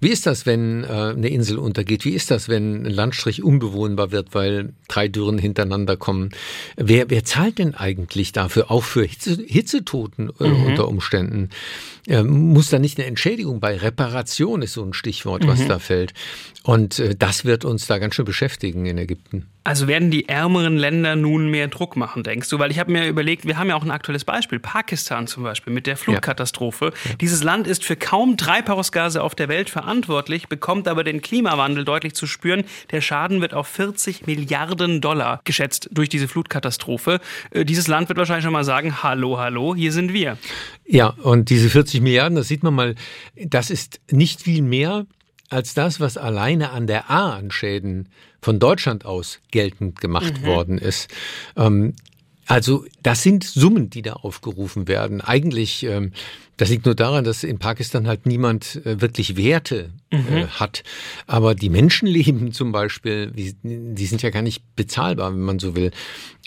wie 0.00 0.08
ist 0.08 0.26
das, 0.26 0.46
wenn 0.46 0.84
äh, 0.84 0.86
eine 0.86 1.28
Insel 1.28 1.58
untergeht? 1.58 2.04
Wie 2.04 2.14
ist 2.14 2.30
das, 2.30 2.48
wenn 2.48 2.86
ein 2.86 2.90
Landstrich 2.90 3.42
unbewohnbar 3.42 4.12
wird, 4.12 4.34
weil 4.34 4.72
drei 4.88 5.08
Dürren 5.08 5.38
hintereinander 5.38 5.96
kommen? 5.96 6.30
Wer, 6.76 7.10
wer 7.10 7.24
zahlt 7.24 7.58
denn 7.58 7.74
eigentlich 7.74 8.32
dafür, 8.32 8.70
auch 8.70 8.84
für 8.84 9.04
Hitze, 9.04 9.38
Hitzetoten 9.46 10.30
äh, 10.40 10.48
mhm. 10.48 10.66
unter 10.66 10.88
Umständen? 10.88 11.50
Äh, 12.06 12.22
muss 12.22 12.70
da 12.70 12.78
nicht 12.78 12.98
eine 12.98 13.06
Entschädigung 13.06 13.60
bei 13.60 13.76
Reparation 13.76 14.62
ist 14.62 14.72
so 14.72 14.82
ein 14.82 14.92
Stichwort, 14.92 15.46
was 15.46 15.60
mhm. 15.60 15.68
da 15.68 15.78
fällt. 15.78 16.14
Und 16.62 16.98
äh, 16.98 17.14
das 17.14 17.44
wird 17.44 17.64
uns 17.64 17.86
da 17.86 17.98
ganz 17.98 18.14
schön 18.14 18.24
beschäftigen 18.24 18.86
in 18.86 18.98
Ägypten. 18.98 19.46
Also 19.68 19.86
werden 19.86 20.10
die 20.10 20.30
ärmeren 20.30 20.78
Länder 20.78 21.14
nun 21.14 21.50
mehr 21.50 21.68
Druck 21.68 21.94
machen, 21.94 22.22
denkst 22.22 22.48
du? 22.48 22.58
Weil 22.58 22.70
ich 22.70 22.78
habe 22.78 22.90
mir 22.90 23.06
überlegt, 23.06 23.46
wir 23.46 23.58
haben 23.58 23.68
ja 23.68 23.76
auch 23.76 23.82
ein 23.82 23.90
aktuelles 23.90 24.24
Beispiel, 24.24 24.58
Pakistan 24.58 25.26
zum 25.26 25.42
Beispiel 25.42 25.74
mit 25.74 25.86
der 25.86 25.98
Flutkatastrophe. 25.98 26.86
Ja. 26.86 27.10
Ja. 27.10 27.16
Dieses 27.20 27.42
Land 27.42 27.66
ist 27.66 27.84
für 27.84 27.94
kaum 27.94 28.38
Treibhausgase 28.38 29.22
auf 29.22 29.34
der 29.34 29.50
Welt 29.50 29.68
verantwortlich, 29.68 30.48
bekommt 30.48 30.88
aber 30.88 31.04
den 31.04 31.20
Klimawandel 31.20 31.84
deutlich 31.84 32.14
zu 32.14 32.26
spüren. 32.26 32.64
Der 32.92 33.02
Schaden 33.02 33.42
wird 33.42 33.52
auf 33.52 33.66
40 33.66 34.26
Milliarden 34.26 35.02
Dollar 35.02 35.42
geschätzt 35.44 35.90
durch 35.92 36.08
diese 36.08 36.28
Flutkatastrophe. 36.28 37.20
Äh, 37.50 37.66
dieses 37.66 37.88
Land 37.88 38.08
wird 38.08 38.16
wahrscheinlich 38.16 38.44
schon 38.44 38.54
mal 38.54 38.64
sagen, 38.64 39.02
hallo, 39.02 39.36
hallo, 39.36 39.74
hier 39.74 39.92
sind 39.92 40.14
wir. 40.14 40.38
Ja, 40.86 41.08
und 41.08 41.50
diese 41.50 41.68
40 41.68 42.00
Milliarden, 42.00 42.36
das 42.36 42.48
sieht 42.48 42.62
man 42.62 42.72
mal, 42.72 42.94
das 43.36 43.68
ist 43.68 44.00
nicht 44.10 44.40
viel 44.40 44.62
mehr 44.62 45.04
als 45.48 45.74
das, 45.74 46.00
was 46.00 46.16
alleine 46.16 46.70
an 46.70 46.86
der 46.86 47.10
A 47.10 47.36
an 47.36 47.50
Schäden 47.50 48.08
von 48.40 48.58
Deutschland 48.58 49.04
aus 49.04 49.40
geltend 49.50 50.00
gemacht 50.00 50.42
mhm. 50.42 50.46
worden 50.46 50.78
ist. 50.78 51.08
Ähm, 51.56 51.94
also 52.48 52.86
das 53.02 53.22
sind 53.22 53.44
Summen, 53.44 53.90
die 53.90 54.00
da 54.00 54.14
aufgerufen 54.14 54.88
werden. 54.88 55.20
Eigentlich, 55.20 55.84
ähm, 55.84 56.12
das 56.56 56.70
liegt 56.70 56.86
nur 56.86 56.94
daran, 56.94 57.22
dass 57.22 57.44
in 57.44 57.58
Pakistan 57.58 58.08
halt 58.08 58.24
niemand 58.24 58.80
äh, 58.86 59.02
wirklich 59.02 59.36
Werte 59.36 59.90
äh, 60.10 60.16
mhm. 60.16 60.48
hat. 60.58 60.82
Aber 61.26 61.54
die 61.54 61.68
Menschenleben 61.68 62.52
zum 62.52 62.72
Beispiel, 62.72 63.30
die, 63.32 63.54
die, 63.62 64.06
sind 64.06 64.22
ja 64.22 64.30
gar 64.30 64.42
nicht 64.42 64.62
bezahlbar, 64.76 65.30
wenn 65.32 65.42
man 65.42 65.58
so 65.58 65.76
will. 65.76 65.90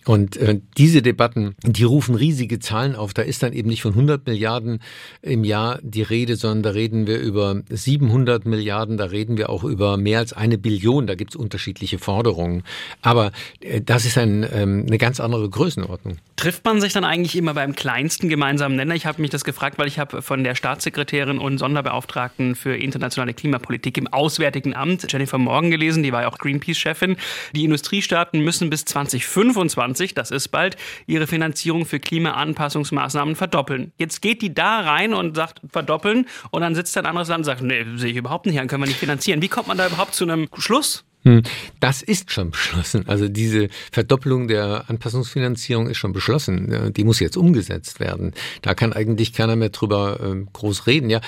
Und 0.06 0.38
äh, 0.38 0.60
diese 0.78 1.02
Debatten, 1.02 1.56
die 1.64 1.84
rufen 1.84 2.16
riesige 2.16 2.60
Zahlen 2.60 2.96
auf. 2.96 3.14
Da 3.14 3.22
ist 3.22 3.44
dann 3.44 3.54
eben 3.54 3.70
nicht 3.70 3.82
von 3.82 3.92
100 3.92 4.26
Milliarden 4.26 4.80
im 5.22 5.44
Jahr 5.44 5.80
die 5.84 6.02
Rede, 6.02 6.36
sondern 6.36 6.64
da 6.64 6.70
reden 6.72 7.06
wir 7.06 7.20
über 7.20 7.62
700 7.70 8.46
Milliarden, 8.46 8.98
da 8.98 9.06
reden 9.06 9.38
wir 9.38 9.50
auch 9.50 9.64
über 9.64 9.98
mehr 9.98 10.20
als 10.20 10.34
eine 10.34 10.58
Billion. 10.58 11.06
Da 11.08 11.16
gibt 11.16 11.32
es 11.32 11.36
unterschiedliche 11.36 12.00
Forderungen. 12.00 12.64
Aber 13.02 13.32
äh, 13.60 13.82
das 13.82 14.06
ist 14.06 14.18
ein, 14.18 14.46
ähm, 14.52 14.86
eine 14.88 14.98
ganz 14.98 15.20
andere 15.20 15.50
Größenordnung. 15.50 16.18
Trifft 16.36 16.66
man 16.66 16.82
sich 16.82 16.94
dann 16.94 17.04
eigentlich 17.04 17.36
immer 17.36 17.54
beim 17.54 17.76
kleinsten 17.76 18.28
gemeinsamen 18.28 18.76
Nenner? 18.76 18.96
Ich 18.96 19.06
habe 19.06 19.22
mich 19.22 19.30
das 19.30 19.44
gefragt, 19.44 19.78
weil 19.78 19.88
ich 19.88 20.00
habe 20.00 20.24
von 20.24 20.44
der 20.44 20.56
Staatssekretärin 20.56 21.38
und 21.38 21.60
Sonderbeauftragten 21.60 22.56
für 22.56 22.76
internationale 22.76 23.36
Klimapolitik 23.36 23.98
im 24.00 24.08
Auswärtigen 24.08 24.76
Amt, 24.76 25.06
Jennifer 25.12 25.38
Morgan, 25.38 25.70
gelesen. 25.70 26.02
Die 26.02 26.12
war 26.12 26.24
ja 26.24 26.28
auch 26.28 26.40
Greenpeace-Chefin. 26.40 27.18
Die 27.54 27.64
Industriestaaten 27.64 28.40
müssen 28.40 28.72
bis 28.72 28.86
2025, 28.86 29.91
das 30.14 30.32
ist 30.32 30.50
bald, 30.50 30.78
ihre 31.08 31.28
Finanzierung 31.28 31.86
für 31.86 32.00
Klimaanpassungsmaßnahmen 32.00 33.36
verdoppeln. 33.36 33.92
Jetzt 33.98 34.22
geht 34.22 34.42
die 34.42 34.54
da 34.54 34.80
rein 34.82 35.14
und 35.14 35.36
sagt 35.36 35.62
verdoppeln 35.72 36.28
und 36.52 36.62
dann 36.62 36.76
sitzt 36.76 36.98
ein 36.98 37.06
anderes 37.06 37.30
Land 37.30 37.40
und 37.40 37.46
sagt, 37.46 37.62
nee, 37.62 37.86
sehe 37.96 38.12
ich 38.12 38.18
überhaupt 38.18 38.46
nicht 38.46 38.60
an, 38.60 38.68
können 38.68 38.84
wir 38.84 38.88
nicht 38.88 39.00
finanzieren. 39.00 39.42
Wie 39.42 39.48
kommt 39.48 39.68
man 39.68 39.78
da 39.78 39.88
überhaupt 39.88 40.16
zu 40.16 40.24
einem 40.24 40.48
Schluss? 40.58 41.04
Hm, 41.24 41.44
das 41.80 42.02
ist 42.02 42.32
schon 42.32 42.50
beschlossen. 42.50 43.08
Also 43.08 43.28
diese 43.28 43.70
Verdoppelung 43.92 44.48
der 44.48 44.86
Anpassungsfinanzierung 44.88 45.88
ist 45.88 45.98
schon 45.98 46.14
beschlossen. 46.14 46.94
Die 46.94 47.04
muss 47.04 47.20
jetzt 47.20 47.38
umgesetzt 47.38 48.00
werden. 48.00 48.34
Da 48.64 48.74
kann 48.74 48.92
eigentlich 48.92 49.32
keiner 49.32 49.56
mehr 49.56 49.70
drüber 49.70 50.20
ähm, 50.24 50.50
groß 50.52 50.88
reden. 50.88 51.12
Ja, 51.12 51.22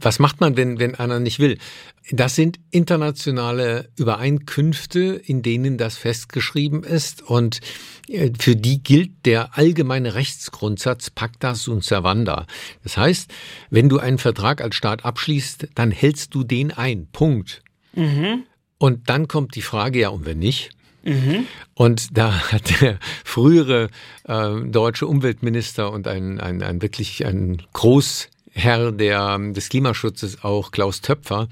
was 0.00 0.18
macht 0.18 0.40
man, 0.40 0.56
wenn, 0.56 0.78
wenn 0.78 0.94
einer 0.94 1.20
nicht 1.20 1.38
will? 1.38 1.58
Das 2.10 2.34
sind 2.34 2.58
internationale 2.70 3.90
Übereinkünfte, 3.96 5.20
in 5.24 5.42
denen 5.42 5.78
das 5.78 5.96
festgeschrieben 5.96 6.82
ist 6.82 7.22
und 7.22 7.60
äh, 8.08 8.30
für 8.38 8.56
die 8.56 8.82
gilt 8.82 9.24
der 9.24 9.56
allgemeine 9.56 10.14
Rechtsgrundsatz 10.14 11.10
Pacta 11.10 11.54
sunt 11.54 11.84
servanda. 11.84 12.46
Das 12.82 12.96
heißt, 12.96 13.32
wenn 13.70 13.88
du 13.88 13.98
einen 13.98 14.18
Vertrag 14.18 14.60
als 14.60 14.74
Staat 14.74 15.04
abschließt, 15.04 15.68
dann 15.74 15.90
hältst 15.90 16.34
du 16.34 16.44
den 16.44 16.72
ein. 16.72 17.06
Punkt. 17.12 17.62
Mhm. 17.94 18.44
Und 18.78 19.08
dann 19.08 19.28
kommt 19.28 19.54
die 19.54 19.62
Frage, 19.62 20.00
ja, 20.00 20.08
und 20.08 20.26
wenn 20.26 20.38
nicht? 20.38 20.70
Mhm. 21.04 21.46
Und 21.74 22.16
da 22.16 22.52
hat 22.52 22.80
der 22.80 22.98
frühere 23.24 23.88
äh, 24.24 24.60
deutsche 24.66 25.06
Umweltminister 25.06 25.92
und 25.92 26.08
ein, 26.08 26.40
ein, 26.40 26.62
ein 26.62 26.82
wirklich 26.82 27.24
ein 27.26 27.62
Großherr 28.54 28.92
der, 28.92 29.38
des 29.38 29.68
Klimaschutzes, 29.68 30.44
auch 30.44 30.70
Klaus 30.70 31.00
Töpfer, 31.00 31.48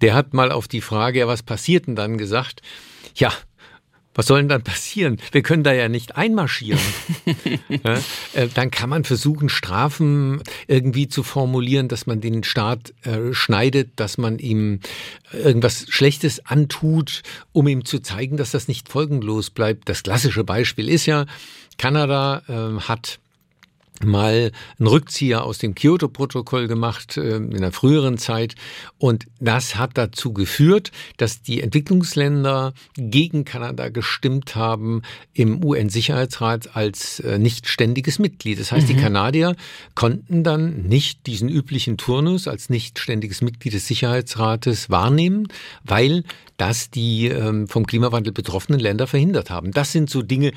der 0.00 0.14
hat 0.14 0.34
mal 0.34 0.52
auf 0.52 0.68
die 0.68 0.80
Frage, 0.80 1.20
ja, 1.20 1.26
was 1.26 1.42
passiert 1.42 1.86
denn 1.86 1.96
dann 1.96 2.18
gesagt, 2.18 2.62
ja, 3.14 3.32
was 4.12 4.26
soll 4.26 4.40
denn 4.40 4.48
dann 4.48 4.64
passieren? 4.64 5.18
Wir 5.30 5.42
können 5.42 5.62
da 5.62 5.72
ja 5.72 5.88
nicht 5.88 6.16
einmarschieren. 6.16 6.80
ja, 7.68 7.94
äh, 8.34 8.48
dann 8.52 8.72
kann 8.72 8.90
man 8.90 9.04
versuchen, 9.04 9.48
Strafen 9.48 10.42
irgendwie 10.66 11.08
zu 11.08 11.22
formulieren, 11.22 11.86
dass 11.86 12.06
man 12.06 12.20
den 12.20 12.42
Staat 12.42 12.92
äh, 13.04 13.32
schneidet, 13.32 13.92
dass 13.96 14.18
man 14.18 14.40
ihm 14.40 14.80
irgendwas 15.32 15.86
Schlechtes 15.88 16.44
antut, 16.44 17.22
um 17.52 17.68
ihm 17.68 17.84
zu 17.84 18.00
zeigen, 18.00 18.36
dass 18.36 18.50
das 18.50 18.66
nicht 18.66 18.88
folgenlos 18.88 19.50
bleibt. 19.50 19.88
Das 19.88 20.02
klassische 20.02 20.42
Beispiel 20.42 20.88
ist 20.88 21.06
ja, 21.06 21.26
Kanada 21.78 22.42
äh, 22.48 22.80
hat 22.80 23.20
mal 24.04 24.52
einen 24.78 24.86
Rückzieher 24.86 25.44
aus 25.44 25.58
dem 25.58 25.74
Kyoto-Protokoll 25.74 26.68
gemacht 26.68 27.16
äh, 27.16 27.36
in 27.36 27.60
der 27.60 27.72
früheren 27.72 28.18
Zeit. 28.18 28.54
Und 28.98 29.26
das 29.38 29.76
hat 29.76 29.92
dazu 29.94 30.32
geführt, 30.32 30.90
dass 31.16 31.42
die 31.42 31.60
Entwicklungsländer 31.60 32.72
gegen 32.96 33.44
Kanada 33.44 33.88
gestimmt 33.88 34.56
haben 34.56 35.02
im 35.34 35.64
UN-Sicherheitsrat 35.64 36.76
als 36.76 37.20
äh, 37.20 37.38
nicht 37.38 37.68
ständiges 37.68 38.18
Mitglied. 38.18 38.60
Das 38.60 38.72
heißt, 38.72 38.88
mhm. 38.88 38.94
die 38.94 39.00
Kanadier 39.00 39.56
konnten 39.94 40.44
dann 40.44 40.82
nicht 40.82 41.26
diesen 41.26 41.48
üblichen 41.48 41.96
Turnus 41.96 42.48
als 42.48 42.70
nicht 42.70 42.98
ständiges 42.98 43.42
Mitglied 43.42 43.74
des 43.74 43.86
Sicherheitsrates 43.86 44.90
wahrnehmen, 44.90 45.48
weil 45.84 46.24
das 46.56 46.90
die 46.90 47.28
ähm, 47.28 47.68
vom 47.68 47.86
Klimawandel 47.86 48.32
betroffenen 48.32 48.80
Länder 48.80 49.06
verhindert 49.06 49.50
haben. 49.50 49.72
Das 49.72 49.92
sind 49.92 50.10
so 50.10 50.22
Dinge, 50.22 50.52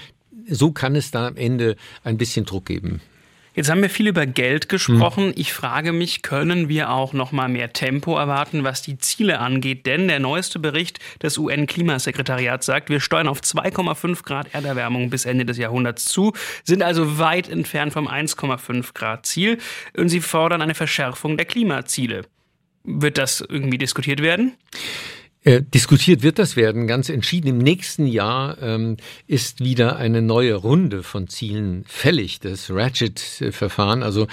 so 0.50 0.72
kann 0.72 0.96
es 0.96 1.12
dann 1.12 1.26
am 1.26 1.38
Ende 1.38 1.76
ein 2.04 2.18
bisschen 2.18 2.46
Druck 2.46 2.66
geben. 2.66 3.02
Jetzt 3.56 3.70
haben 3.70 3.84
wir 3.84 3.90
viel 3.90 4.08
über 4.08 4.26
Geld 4.26 4.68
gesprochen. 4.68 5.32
Ich 5.36 5.54
frage 5.54 5.92
mich, 5.92 6.24
können 6.24 6.70
wir 6.70 6.90
auch 6.90 7.14
noch 7.14 7.32
mal 7.32 7.48
mehr 7.48 7.72
Tempo 7.72 8.18
erwarten, 8.18 8.64
was 8.64 8.82
die 8.82 8.98
Ziele 8.98 9.40
angeht? 9.40 9.86
Denn 9.86 10.08
der 10.08 10.20
neueste 10.20 10.58
Bericht 10.58 11.00
des 11.22 11.38
UN-Klimasekretariats 11.38 12.66
sagt, 12.66 12.90
wir 12.90 13.00
steuern 13.00 13.28
auf 13.28 13.42
2,5 13.42 14.24
Grad 14.24 14.56
Erderwärmung 14.56 15.12
bis 15.12 15.26
Ende 15.26 15.46
des 15.46 15.60
Jahrhunderts 15.60 16.06
zu, 16.06 16.34
sind 16.64 16.82
also 16.82 17.20
weit 17.20 17.48
entfernt 17.48 17.94
vom 17.94 18.08
1,5 18.08 18.94
Grad 18.96 19.28
Ziel 19.28 19.60
und 19.96 20.10
sie 20.10 20.22
fordern 20.22 20.64
eine 20.64 20.74
Verschärfung 20.74 21.38
der 21.38 21.46
Klimaziele. 21.46 22.24
Wird 22.84 23.20
das 23.20 23.42
irgendwie 23.42 23.78
diskutiert 23.78 24.24
werden? 24.24 24.54
Äh, 25.46 25.62
diskutiert 25.62 26.24
wird 26.24 26.40
das 26.40 26.56
werden, 26.56 26.88
ganz 26.88 27.10
entschieden. 27.10 27.48
Im 27.48 27.58
nächsten 27.58 28.08
Jahr 28.08 28.62
ähm, 28.62 28.96
ist 29.28 29.60
wieder 29.60 29.98
eine 29.98 30.22
neue 30.22 30.56
Runde 30.56 31.04
von 31.04 31.28
Zielen 31.28 31.84
fällig, 31.86 32.40
das 32.40 32.70
Ratchet-Verfahren, 32.70 34.04
also 34.04 34.28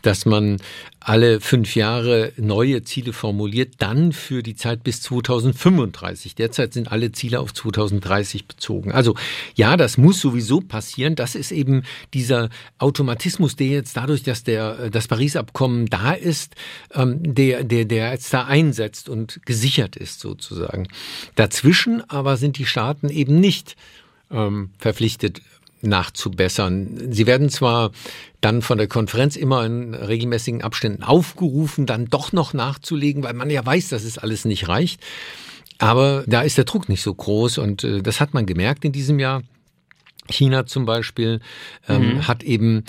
dass 0.00 0.24
man 0.24 0.56
alle 1.04 1.40
fünf 1.40 1.76
Jahre 1.76 2.32
neue 2.38 2.82
Ziele 2.82 3.12
formuliert, 3.12 3.74
dann 3.78 4.12
für 4.12 4.42
die 4.42 4.56
Zeit 4.56 4.82
bis 4.82 5.02
2035. 5.02 6.34
Derzeit 6.34 6.72
sind 6.72 6.90
alle 6.90 7.12
Ziele 7.12 7.40
auf 7.40 7.52
2030 7.52 8.48
bezogen. 8.48 8.90
Also 8.90 9.14
ja, 9.54 9.76
das 9.76 9.98
muss 9.98 10.18
sowieso 10.18 10.60
passieren. 10.62 11.14
Das 11.14 11.34
ist 11.34 11.52
eben 11.52 11.82
dieser 12.14 12.48
Automatismus, 12.78 13.54
der 13.54 13.66
jetzt 13.66 13.98
dadurch, 13.98 14.22
dass 14.22 14.44
der, 14.44 14.88
das 14.88 15.06
Paris-Abkommen 15.06 15.86
da 15.86 16.12
ist, 16.12 16.54
ähm, 16.94 17.34
der, 17.34 17.64
der, 17.64 17.84
der 17.84 18.12
jetzt 18.12 18.32
da 18.32 18.46
einsetzt 18.46 19.10
und 19.10 19.40
gesichert 19.44 19.96
ist 19.96 20.20
sozusagen. 20.20 20.88
Dazwischen 21.34 22.02
aber 22.08 22.38
sind 22.38 22.56
die 22.56 22.66
Staaten 22.66 23.10
eben 23.10 23.40
nicht 23.40 23.76
ähm, 24.30 24.70
verpflichtet, 24.78 25.42
nachzubessern. 25.86 27.12
Sie 27.12 27.26
werden 27.26 27.48
zwar 27.48 27.90
dann 28.40 28.62
von 28.62 28.78
der 28.78 28.88
Konferenz 28.88 29.36
immer 29.36 29.64
in 29.64 29.94
regelmäßigen 29.94 30.62
Abständen 30.62 31.02
aufgerufen, 31.02 31.86
dann 31.86 32.06
doch 32.06 32.32
noch 32.32 32.52
nachzulegen, 32.52 33.22
weil 33.22 33.34
man 33.34 33.50
ja 33.50 33.64
weiß, 33.64 33.88
dass 33.88 34.04
es 34.04 34.18
alles 34.18 34.44
nicht 34.44 34.68
reicht. 34.68 35.00
Aber 35.78 36.24
da 36.26 36.42
ist 36.42 36.58
der 36.58 36.64
Druck 36.64 36.88
nicht 36.88 37.02
so 37.02 37.14
groß 37.14 37.58
und 37.58 37.84
äh, 37.84 38.02
das 38.02 38.20
hat 38.20 38.34
man 38.34 38.46
gemerkt 38.46 38.84
in 38.84 38.92
diesem 38.92 39.18
Jahr. 39.18 39.42
China 40.30 40.66
zum 40.66 40.86
Beispiel 40.86 41.40
ähm, 41.88 42.14
mhm. 42.14 42.28
hat 42.28 42.42
eben 42.42 42.84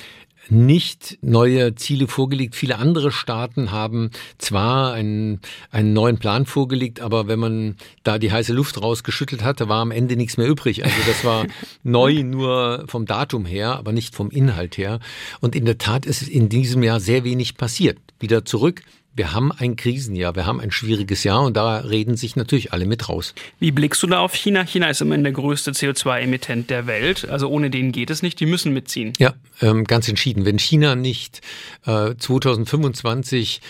nicht 0.49 1.17
neue 1.21 1.75
Ziele 1.75 2.07
vorgelegt. 2.07 2.55
Viele 2.55 2.77
andere 2.77 3.11
Staaten 3.11 3.71
haben 3.71 4.11
zwar 4.37 4.93
einen, 4.93 5.41
einen 5.71 5.93
neuen 5.93 6.17
Plan 6.17 6.45
vorgelegt, 6.45 6.99
aber 7.01 7.27
wenn 7.27 7.39
man 7.39 7.75
da 8.03 8.17
die 8.17 8.31
heiße 8.31 8.53
Luft 8.53 8.81
rausgeschüttelt 8.81 9.43
hatte, 9.43 9.69
war 9.69 9.81
am 9.81 9.91
Ende 9.91 10.15
nichts 10.15 10.37
mehr 10.37 10.47
übrig. 10.47 10.83
Also 10.83 10.97
das 11.07 11.23
war 11.23 11.45
neu 11.83 12.23
nur 12.23 12.85
vom 12.87 13.05
Datum 13.05 13.45
her, 13.45 13.75
aber 13.75 13.91
nicht 13.91 14.15
vom 14.15 14.29
Inhalt 14.29 14.77
her. 14.77 14.99
Und 15.41 15.55
in 15.55 15.65
der 15.65 15.77
Tat 15.77 16.05
ist 16.05 16.21
in 16.23 16.49
diesem 16.49 16.83
Jahr 16.83 16.99
sehr 16.99 17.23
wenig 17.23 17.57
passiert. 17.57 17.97
Wieder 18.19 18.45
zurück 18.45 18.81
wir 19.15 19.33
haben 19.33 19.51
ein 19.51 19.77
Krisenjahr, 19.77 20.35
wir 20.35 20.45
haben 20.45 20.59
ein 20.59 20.71
schwieriges 20.71 21.23
Jahr 21.23 21.43
und 21.43 21.55
da 21.55 21.77
reden 21.77 22.17
sich 22.17 22.35
natürlich 22.35 22.73
alle 22.73 22.85
mit 22.85 23.07
raus. 23.07 23.33
Wie 23.59 23.71
blickst 23.71 24.03
du 24.03 24.07
da 24.07 24.19
auf 24.19 24.33
China? 24.33 24.65
China 24.65 24.89
ist 24.89 25.01
immerhin 25.01 25.23
der 25.23 25.31
größte 25.31 25.71
CO2-Emittent 25.71 26.69
der 26.69 26.85
Welt. 26.85 27.27
Also 27.29 27.47
ohne 27.47 27.69
den 27.69 27.93
geht 27.93 28.09
es 28.09 28.21
nicht. 28.21 28.39
Die 28.39 28.45
müssen 28.45 28.73
mitziehen. 28.73 29.13
Ja, 29.17 29.33
ähm, 29.61 29.85
ganz 29.85 30.09
entschieden. 30.09 30.45
Wenn 30.45 30.59
China 30.59 30.95
nicht 30.95 31.41
äh, 31.85 32.13
2025 32.17 33.61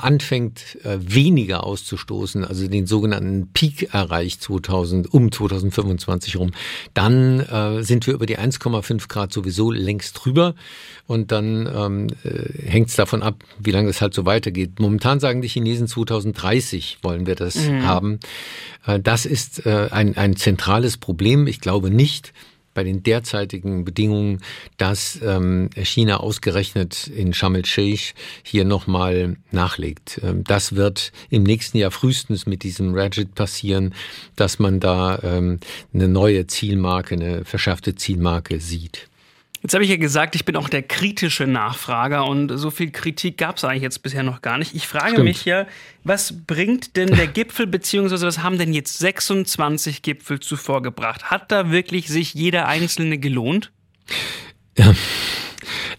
anfängt, 0.00 0.78
äh, 0.84 0.98
weniger 1.00 1.64
auszustoßen, 1.64 2.44
also 2.44 2.66
den 2.68 2.86
sogenannten 2.86 3.48
Peak 3.52 3.94
erreicht 3.94 4.42
2000, 4.42 5.12
um 5.12 5.30
2025 5.30 6.36
rum, 6.36 6.52
dann 6.94 7.40
äh, 7.40 7.82
sind 7.82 8.06
wir 8.06 8.14
über 8.14 8.26
die 8.26 8.38
1,5 8.38 9.08
Grad 9.08 9.32
sowieso 9.32 9.70
längst 9.70 10.24
drüber 10.24 10.54
und 11.06 11.32
dann 11.32 11.70
ähm, 11.74 12.06
äh, 12.24 12.68
hängt 12.68 12.88
es 12.88 12.96
davon 12.96 13.22
ab, 13.22 13.44
wie 13.58 13.70
lange 13.70 13.90
es 13.90 14.00
halt 14.00 14.14
so 14.14 14.24
weitergeht. 14.24 14.80
Momentan 14.80 15.20
sagen 15.20 15.42
die 15.42 15.48
Chinesen 15.48 15.86
2030 15.86 16.98
wollen 17.02 17.26
wir 17.26 17.34
das 17.34 17.56
mhm. 17.56 17.82
haben. 17.84 18.20
Äh, 18.86 19.00
das 19.00 19.26
ist 19.26 19.66
äh, 19.66 19.88
ein, 19.90 20.16
ein 20.16 20.36
zentrales 20.36 20.96
Problem. 20.96 21.46
Ich 21.46 21.60
glaube 21.60 21.90
nicht, 21.90 22.32
bei 22.74 22.84
den 22.84 23.02
derzeitigen 23.02 23.84
Bedingungen, 23.84 24.40
dass 24.76 25.18
ähm, 25.22 25.70
China 25.76 26.18
ausgerechnet 26.18 27.06
in 27.06 27.34
Sharm 27.34 27.54
el-Sheikh 27.54 28.14
hier 28.42 28.64
nochmal 28.64 29.36
nachlegt. 29.50 30.20
Ähm, 30.22 30.44
das 30.44 30.74
wird 30.74 31.12
im 31.30 31.42
nächsten 31.42 31.78
Jahr 31.78 31.90
frühestens 31.90 32.46
mit 32.46 32.62
diesem 32.62 32.94
Ratchet 32.94 33.34
passieren, 33.34 33.94
dass 34.36 34.58
man 34.58 34.80
da 34.80 35.18
ähm, 35.22 35.60
eine 35.92 36.08
neue 36.08 36.46
Zielmarke, 36.46 37.14
eine 37.14 37.44
verschärfte 37.44 37.94
Zielmarke 37.94 38.60
sieht. 38.60 39.08
Jetzt 39.62 39.74
habe 39.74 39.84
ich 39.84 39.90
ja 39.90 39.96
gesagt, 39.96 40.34
ich 40.34 40.44
bin 40.44 40.56
auch 40.56 40.68
der 40.68 40.82
kritische 40.82 41.46
Nachfrager 41.46 42.26
und 42.26 42.56
so 42.58 42.70
viel 42.70 42.90
Kritik 42.90 43.38
gab 43.38 43.58
es 43.58 43.64
eigentlich 43.64 43.82
jetzt 43.82 44.02
bisher 44.02 44.24
noch 44.24 44.42
gar 44.42 44.58
nicht. 44.58 44.74
Ich 44.74 44.88
frage 44.88 45.12
Stimmt. 45.12 45.24
mich 45.24 45.44
ja, 45.44 45.66
was 46.02 46.34
bringt 46.46 46.96
denn 46.96 47.14
der 47.14 47.26
Gipfel, 47.28 47.68
beziehungsweise 47.68 48.26
was 48.26 48.40
haben 48.40 48.58
denn 48.58 48.72
jetzt 48.72 48.98
26 48.98 50.02
Gipfel 50.02 50.40
zuvor 50.40 50.82
gebracht? 50.82 51.30
Hat 51.30 51.52
da 51.52 51.70
wirklich 51.70 52.08
sich 52.08 52.34
jeder 52.34 52.66
einzelne 52.66 53.18
gelohnt? 53.18 53.70
Ja. 54.76 54.92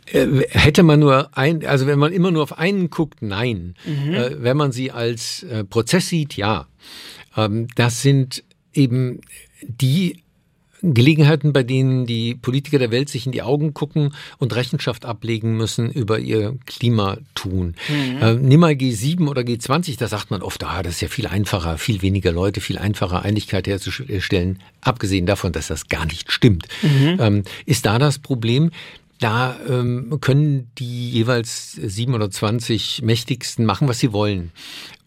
Äh, 0.07 0.27
hätte 0.49 0.83
man 0.83 0.99
nur 0.99 1.29
ein, 1.37 1.65
also 1.65 1.87
wenn 1.87 1.99
man 1.99 2.11
immer 2.11 2.31
nur 2.31 2.43
auf 2.43 2.57
einen 2.57 2.89
guckt, 2.89 3.21
nein. 3.21 3.75
Mhm. 3.85 4.13
Äh, 4.13 4.43
wenn 4.43 4.57
man 4.57 4.73
sie 4.73 4.91
als 4.91 5.43
äh, 5.43 5.63
Prozess 5.63 6.09
sieht, 6.09 6.35
ja. 6.35 6.67
Ähm, 7.37 7.67
das 7.75 8.01
sind 8.01 8.43
eben 8.73 9.21
die 9.61 10.21
Gelegenheiten, 10.83 11.53
bei 11.53 11.63
denen 11.63 12.05
die 12.05 12.35
Politiker 12.35 12.77
der 12.77 12.91
Welt 12.91 13.07
sich 13.07 13.25
in 13.25 13.31
die 13.31 13.41
Augen 13.41 13.73
gucken 13.73 14.13
und 14.37 14.53
Rechenschaft 14.53 15.05
ablegen 15.05 15.55
müssen 15.55 15.89
über 15.89 16.19
ihr 16.19 16.57
Klimatun. 16.65 17.75
Mhm. 17.87 18.21
Äh, 18.21 18.33
nimm 18.33 18.59
mal 18.59 18.73
G7 18.73 19.27
oder 19.29 19.43
G20, 19.43 19.97
da 19.97 20.09
sagt 20.09 20.29
man 20.29 20.41
oft, 20.41 20.63
ah, 20.65 20.83
das 20.83 20.95
ist 20.95 21.01
ja 21.01 21.07
viel 21.07 21.27
einfacher, 21.27 21.77
viel 21.77 22.01
weniger 22.01 22.33
Leute, 22.33 22.59
viel 22.59 22.77
einfacher 22.77 23.23
Einigkeit 23.23 23.65
herzustellen. 23.65 24.59
Abgesehen 24.81 25.25
davon, 25.25 25.53
dass 25.53 25.67
das 25.67 25.87
gar 25.87 26.05
nicht 26.05 26.31
stimmt, 26.31 26.67
mhm. 26.81 27.17
ähm, 27.19 27.43
ist 27.65 27.85
da 27.85 27.97
das 27.97 28.19
Problem, 28.19 28.71
da 29.19 29.55
ähm, 29.69 30.17
können 30.19 30.69
die 30.79 31.11
jeweils 31.11 31.71
sieben 31.71 32.13
oder 32.13 32.29
zwanzig 32.29 33.01
Mächtigsten 33.03 33.65
machen, 33.65 33.87
was 33.87 33.99
sie 33.99 34.11
wollen. 34.11 34.51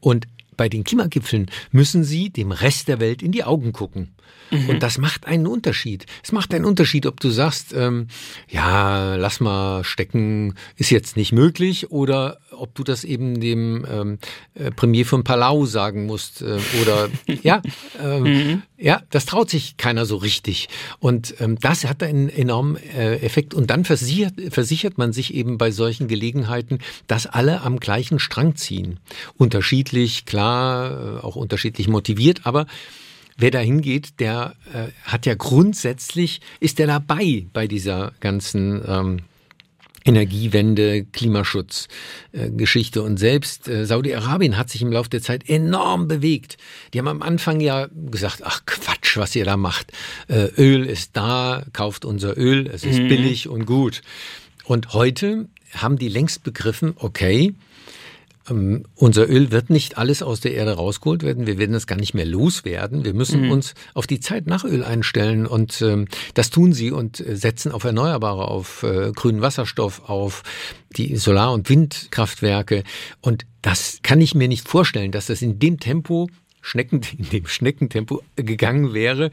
Und 0.00 0.26
bei 0.56 0.68
den 0.68 0.84
Klimagipfeln 0.84 1.50
müssen 1.70 2.04
sie 2.04 2.30
dem 2.30 2.52
Rest 2.52 2.88
der 2.88 3.00
Welt 3.00 3.22
in 3.22 3.32
die 3.32 3.44
Augen 3.44 3.72
gucken. 3.72 4.14
Mhm. 4.50 4.68
Und 4.68 4.82
das 4.82 4.98
macht 4.98 5.26
einen 5.26 5.46
Unterschied. 5.46 6.06
Es 6.22 6.32
macht 6.32 6.54
einen 6.54 6.64
Unterschied, 6.64 7.06
ob 7.06 7.20
du 7.20 7.30
sagst, 7.30 7.72
ähm, 7.74 8.08
ja, 8.48 9.16
lass 9.16 9.40
mal 9.40 9.84
stecken, 9.84 10.54
ist 10.76 10.90
jetzt 10.90 11.16
nicht 11.16 11.32
möglich, 11.32 11.90
oder 11.90 12.38
ob 12.52 12.74
du 12.74 12.84
das 12.84 13.04
eben 13.04 13.40
dem 13.40 13.84
ähm, 13.90 14.18
äh, 14.54 14.70
Premier 14.70 15.04
von 15.04 15.24
Palau 15.24 15.66
sagen 15.66 16.06
musst. 16.06 16.42
Äh, 16.42 16.58
oder 16.80 17.08
ja, 17.42 17.62
ähm. 18.02 18.62
Ja, 18.78 19.02
das 19.10 19.26
traut 19.26 19.48
sich 19.48 19.76
keiner 19.76 20.04
so 20.04 20.16
richtig. 20.16 20.68
Und 20.98 21.34
ähm, 21.40 21.58
das 21.60 21.84
hat 21.84 22.02
einen 22.02 22.28
enormen 22.28 22.76
äh, 22.76 23.16
Effekt. 23.16 23.54
Und 23.54 23.70
dann 23.70 23.84
versichert, 23.84 24.34
versichert 24.50 24.98
man 24.98 25.12
sich 25.12 25.34
eben 25.34 25.56
bei 25.56 25.70
solchen 25.70 26.08
Gelegenheiten, 26.08 26.80
dass 27.06 27.26
alle 27.26 27.62
am 27.62 27.80
gleichen 27.80 28.18
Strang 28.18 28.56
ziehen. 28.56 29.00
Unterschiedlich, 29.36 30.26
klar, 30.26 31.20
äh, 31.20 31.24
auch 31.24 31.36
unterschiedlich 31.36 31.88
motiviert, 31.88 32.40
aber 32.44 32.66
wer 33.38 33.50
da 33.50 33.58
hingeht, 33.58 34.20
der 34.20 34.54
äh, 34.72 34.88
hat 35.04 35.26
ja 35.26 35.34
grundsätzlich, 35.34 36.40
ist 36.60 36.78
der 36.78 36.86
dabei 36.86 37.46
bei 37.52 37.66
dieser 37.66 38.12
ganzen 38.20 38.82
ähm, 38.86 39.20
Energiewende, 40.06 41.04
Klimaschutz, 41.04 41.88
äh, 42.32 42.50
Geschichte 42.50 43.02
und 43.02 43.18
selbst 43.18 43.68
äh, 43.68 43.84
Saudi-Arabien 43.84 44.56
hat 44.56 44.70
sich 44.70 44.80
im 44.80 44.92
Laufe 44.92 45.10
der 45.10 45.20
Zeit 45.20 45.48
enorm 45.48 46.08
bewegt. 46.08 46.56
Die 46.94 46.98
haben 46.98 47.08
am 47.08 47.22
Anfang 47.22 47.60
ja 47.60 47.88
gesagt, 47.92 48.42
ach 48.44 48.64
Quatsch, 48.66 49.16
was 49.16 49.34
ihr 49.34 49.44
da 49.44 49.56
macht. 49.56 49.92
Äh, 50.28 50.48
Öl 50.56 50.86
ist 50.86 51.16
da, 51.16 51.64
kauft 51.72 52.04
unser 52.04 52.38
Öl, 52.38 52.68
es 52.68 52.84
ist 52.84 53.00
mhm. 53.00 53.08
billig 53.08 53.48
und 53.48 53.66
gut. 53.66 54.02
Und 54.64 54.94
heute 54.94 55.48
haben 55.74 55.98
die 55.98 56.08
längst 56.08 56.44
begriffen, 56.44 56.94
okay, 56.96 57.54
ähm, 58.48 58.84
unser 58.94 59.28
Öl 59.28 59.50
wird 59.50 59.70
nicht 59.70 59.98
alles 59.98 60.22
aus 60.22 60.40
der 60.40 60.54
Erde 60.54 60.72
rausgeholt 60.72 61.22
werden. 61.22 61.46
Wir 61.46 61.58
werden 61.58 61.74
es 61.74 61.86
gar 61.86 61.96
nicht 61.96 62.14
mehr 62.14 62.24
loswerden. 62.24 63.04
Wir 63.04 63.14
müssen 63.14 63.46
mhm. 63.46 63.50
uns 63.52 63.74
auf 63.94 64.06
die 64.06 64.20
Zeit 64.20 64.46
nach 64.46 64.64
Öl 64.64 64.84
einstellen. 64.84 65.46
Und 65.46 65.80
ähm, 65.82 66.06
das 66.34 66.50
tun 66.50 66.72
sie 66.72 66.90
und 66.90 67.20
äh, 67.20 67.36
setzen 67.36 67.72
auf 67.72 67.84
Erneuerbare, 67.84 68.48
auf 68.48 68.82
äh, 68.82 69.12
grünen 69.12 69.42
Wasserstoff, 69.42 70.08
auf 70.08 70.42
die 70.96 71.16
Solar- 71.16 71.52
und 71.52 71.68
Windkraftwerke. 71.68 72.84
Und 73.20 73.46
das 73.62 74.00
kann 74.02 74.20
ich 74.20 74.34
mir 74.34 74.48
nicht 74.48 74.68
vorstellen, 74.68 75.12
dass 75.12 75.26
das 75.26 75.42
in 75.42 75.58
dem 75.58 75.80
Tempo, 75.80 76.28
Schnecken, 76.60 77.00
in 77.18 77.28
dem 77.30 77.46
Schneckentempo 77.46 78.22
gegangen 78.36 78.94
wäre. 78.94 79.30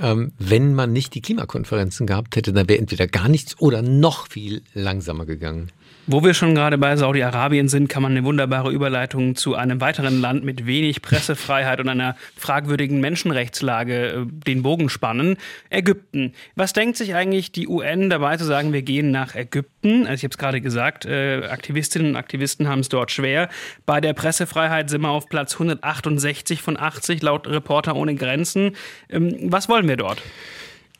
Ähm, 0.00 0.32
wenn 0.38 0.74
man 0.74 0.92
nicht 0.92 1.14
die 1.14 1.22
Klimakonferenzen 1.22 2.06
gehabt 2.06 2.34
hätte, 2.34 2.52
dann 2.52 2.68
wäre 2.68 2.80
entweder 2.80 3.06
gar 3.06 3.28
nichts 3.28 3.60
oder 3.60 3.80
noch 3.80 4.28
viel 4.28 4.62
langsamer 4.74 5.24
gegangen. 5.24 5.70
Wo 6.06 6.22
wir 6.22 6.34
schon 6.34 6.54
gerade 6.54 6.76
bei 6.76 6.96
Saudi-Arabien 6.96 7.68
sind, 7.68 7.88
kann 7.88 8.02
man 8.02 8.12
eine 8.12 8.24
wunderbare 8.24 8.70
Überleitung 8.70 9.36
zu 9.36 9.54
einem 9.54 9.80
weiteren 9.80 10.20
Land 10.20 10.44
mit 10.44 10.66
wenig 10.66 11.00
Pressefreiheit 11.00 11.80
und 11.80 11.88
einer 11.88 12.14
fragwürdigen 12.36 13.00
Menschenrechtslage 13.00 14.08
äh, 14.08 14.26
den 14.26 14.62
Bogen 14.62 14.90
spannen. 14.90 15.38
Ägypten. 15.70 16.34
Was 16.56 16.74
denkt 16.74 16.98
sich 16.98 17.14
eigentlich 17.14 17.52
die 17.52 17.68
UN 17.68 18.10
dabei 18.10 18.36
zu 18.36 18.44
sagen, 18.44 18.74
wir 18.74 18.82
gehen 18.82 19.12
nach 19.12 19.34
Ägypten? 19.34 20.06
Also 20.06 20.16
ich 20.16 20.24
habe 20.24 20.32
es 20.32 20.38
gerade 20.38 20.60
gesagt, 20.60 21.06
äh, 21.06 21.46
Aktivistinnen 21.46 22.10
und 22.10 22.16
Aktivisten 22.16 22.68
haben 22.68 22.80
es 22.80 22.90
dort 22.90 23.10
schwer. 23.10 23.48
Bei 23.86 24.02
der 24.02 24.12
Pressefreiheit 24.12 24.90
sind 24.90 25.00
wir 25.00 25.10
auf 25.10 25.30
Platz 25.30 25.54
168 25.54 26.60
von 26.60 26.78
80 26.78 27.22
laut 27.22 27.48
Reporter 27.48 27.96
ohne 27.96 28.14
Grenzen. 28.14 28.72
Ähm, 29.08 29.36
was 29.44 29.70
wollen 29.70 29.88
wir 29.88 29.96
dort? 29.96 30.20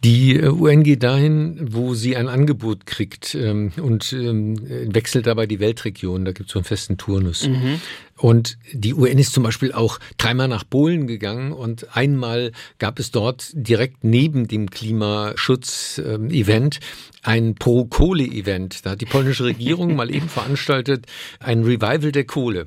Die 0.04 0.36
äh, 0.36 0.50
UN 0.50 0.82
geht 0.82 1.02
dahin, 1.02 1.56
wo 1.72 1.94
sie 1.94 2.14
ein 2.14 2.28
Angebot 2.28 2.84
kriegt 2.84 3.34
ähm, 3.34 3.72
und 3.80 4.12
ähm, 4.12 4.58
wechselt 4.94 5.26
dabei 5.26 5.46
die 5.46 5.60
Weltregion. 5.60 6.26
Da 6.26 6.32
gibt 6.32 6.50
es 6.50 6.52
so 6.52 6.58
einen 6.58 6.64
festen 6.64 6.98
Turnus. 6.98 7.48
Mhm. 7.48 7.80
Und 8.18 8.58
die 8.74 8.92
UN 8.92 9.16
ist 9.16 9.32
zum 9.32 9.44
Beispiel 9.44 9.72
auch 9.72 9.98
dreimal 10.18 10.46
nach 10.46 10.68
Polen 10.68 11.06
gegangen 11.06 11.52
und 11.52 11.96
einmal 11.96 12.52
gab 12.78 12.98
es 12.98 13.12
dort 13.12 13.48
direkt 13.54 14.04
neben 14.04 14.46
dem 14.46 14.68
Klimaschutz-Event 14.68 16.80
ein 17.22 17.54
Pro-Kohle-Event. 17.54 18.84
Da 18.84 18.90
hat 18.90 19.00
die 19.00 19.06
polnische 19.06 19.44
Regierung 19.44 19.96
mal 20.00 20.14
eben 20.14 20.28
veranstaltet 20.28 21.06
ein 21.40 21.64
Revival 21.64 22.12
der 22.12 22.24
Kohle. 22.24 22.66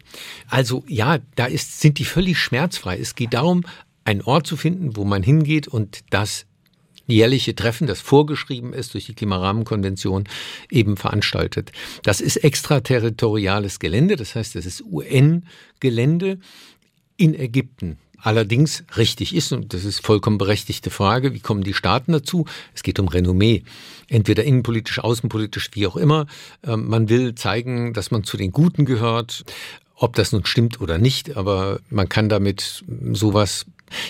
Also 0.49 0.83
ja, 0.87 1.19
da 1.35 1.45
ist, 1.45 1.81
sind 1.81 1.99
die 1.99 2.05
völlig 2.05 2.39
schmerzfrei. 2.39 2.97
Es 2.97 3.13
geht 3.13 3.35
darum, 3.35 3.63
einen 4.05 4.23
Ort 4.23 4.47
zu 4.47 4.57
finden, 4.57 4.95
wo 4.95 5.05
man 5.05 5.21
hingeht 5.21 5.67
und 5.67 5.99
das 6.09 6.46
jährliche 7.07 7.55
Treffen, 7.55 7.87
das 7.87 8.01
vorgeschrieben 8.01 8.73
ist 8.73 8.93
durch 8.93 9.05
die 9.05 9.15
Klimarahmenkonvention, 9.15 10.25
eben 10.69 10.97
veranstaltet. 10.97 11.71
Das 12.03 12.21
ist 12.21 12.37
extraterritoriales 12.37 13.79
Gelände, 13.79 14.15
das 14.15 14.35
heißt, 14.35 14.55
es 14.55 14.65
ist 14.65 14.83
UN-Gelände 14.83 16.39
in 17.17 17.33
Ägypten. 17.33 17.97
Allerdings 18.19 18.83
richtig 18.97 19.35
ist, 19.35 19.51
und 19.51 19.73
das 19.73 19.85
ist 19.85 20.03
vollkommen 20.03 20.39
berechtigte 20.39 20.89
Frage, 20.89 21.33
wie 21.33 21.39
kommen 21.39 21.63
die 21.63 21.75
Staaten 21.75 22.11
dazu? 22.11 22.45
Es 22.73 22.81
geht 22.81 22.99
um 22.99 23.07
Renommee. 23.07 23.63
Entweder 24.07 24.43
innenpolitisch, 24.43 24.99
außenpolitisch, 24.99 25.69
wie 25.73 25.85
auch 25.85 25.95
immer. 25.95 26.25
Ähm, 26.63 26.87
man 26.87 27.09
will 27.09 27.35
zeigen, 27.35 27.93
dass 27.93 28.09
man 28.09 28.23
zu 28.23 28.35
den 28.35 28.51
Guten 28.51 28.85
gehört. 28.85 29.45
Ob 29.99 30.15
das 30.15 30.31
nun 30.31 30.45
stimmt 30.45 30.79
oder 30.79 30.97
nicht, 30.97 31.37
aber 31.37 31.79
man 31.89 32.07
kann 32.07 32.29
damit 32.29 32.85
sowas 33.11 33.65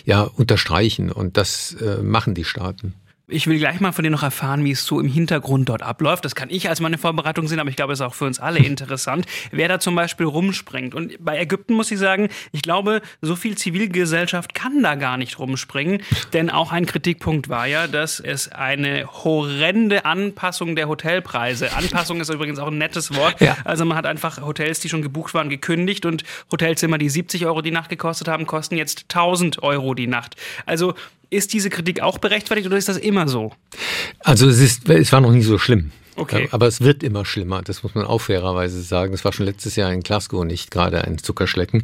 ja 0.06 0.24
unterstreichen 0.24 1.12
und 1.12 1.38
das 1.38 1.74
äh, 1.76 2.02
machen 2.02 2.34
die 2.34 2.44
Staaten. 2.44 2.94
Ich 3.30 3.46
will 3.46 3.60
gleich 3.60 3.82
mal 3.82 3.92
von 3.92 4.06
dir 4.06 4.10
noch 4.10 4.24
erfahren, 4.24 4.64
wie 4.64 4.72
es 4.72 4.86
so 4.86 5.02
im 5.02 5.10
Hintergrund 5.10 5.68
dort 5.68 5.82
abläuft. 5.82 6.24
Das 6.24 6.34
kann 6.34 6.50
ich 6.50 6.70
als 6.70 6.80
meine 6.80 6.98
Vorbereitung 6.98 7.50
sehen, 7.50 7.60
aber 7.60 7.70
ich 7.70 7.76
glaube, 7.76 7.92
es 7.92 8.00
ist 8.00 8.06
auch 8.06 8.14
für 8.14 8.24
uns 8.24 8.40
alle 8.40 8.60
interessant, 8.60 9.26
wer 9.52 9.68
da 9.68 9.82
zum 9.82 9.96
Beispiel 9.96 10.26
rumspringt. 10.26 10.96
Und 10.96 11.18
bei 11.20 11.38
Ägypten 11.38 11.74
muss 11.74 11.92
ich 11.92 12.00
sagen, 12.00 12.30
ich 12.54 12.62
glaube, 12.62 13.02
so 13.20 13.36
viel 13.36 13.58
Zivilgesellschaft 13.58 14.54
kann 14.54 14.82
da 14.82 14.96
gar 14.96 15.18
nicht 15.18 15.40
rumspringen. 15.40 16.04
Denn 16.32 16.50
auch 16.50 16.72
ein 16.72 16.86
Kritikpunkt 16.86 17.50
war 17.50 17.68
ja, 17.68 17.88
dass 17.88 18.22
es 18.22 18.50
eine 18.50 19.08
horrende 19.08 20.06
Anpassung 20.06 20.78
der 20.78 20.88
Hotelpreise. 20.88 21.76
Anpassung 21.76 22.22
ist 22.22 22.30
übrigens 22.30 22.60
auch 22.60 22.68
ein 22.68 22.78
nettes 22.78 23.14
Wort. 23.14 23.42
Ja. 23.42 23.58
Also 23.66 23.84
man 23.84 23.98
hat 23.98 24.06
einfach 24.06 24.42
Hotels, 24.42 24.80
die 24.80 24.88
schon 24.88 25.02
gebucht 25.02 25.34
waren, 25.34 25.50
gekündigt 25.50 26.06
und 26.06 26.24
Hotelzimmer, 26.50 26.98
die 26.98 27.10
70 27.10 27.46
Euro 27.46 27.62
die 27.62 27.72
Nacht 27.72 27.90
gekostet 27.90 28.30
haben, 28.30 28.48
kosten 28.48 28.78
jetzt 28.78 29.08
1000 29.10 29.62
Euro 29.64 29.96
die 29.96 30.08
Nacht. 30.08 30.38
Also 30.66 30.94
ist 31.30 31.54
diese 31.54 31.70
Kritik 31.70 32.02
auch 32.02 32.18
berechtigt 32.18 32.66
oder 32.66 32.78
ist 32.78 32.90
das 32.90 32.98
immer 32.98 33.28
so? 33.28 33.52
Also 34.20 34.48
es, 34.48 34.60
ist, 34.60 34.90
es 34.90 35.12
war 35.12 35.22
noch 35.22 35.32
nie 35.32 35.42
so 35.42 35.58
schlimm. 35.58 35.92
Okay. 36.18 36.50
Aber 36.52 36.68
es 36.68 36.82
wird 36.82 37.04
immer 37.04 37.26
schlimmer, 37.26 37.62
das 37.62 37.84
muss 37.84 37.94
man 37.96 38.06
auch 38.06 38.20
fairerweise 38.20 38.82
sagen. 38.82 39.14
Es 39.14 39.24
war 39.24 39.34
schon 39.34 39.46
letztes 39.46 39.76
Jahr 39.76 39.94
in 39.94 40.02
Glasgow 40.02 40.44
nicht 40.44 40.72
gerade 40.72 41.04
ein 41.04 41.20
Zuckerschlecken. 41.20 41.84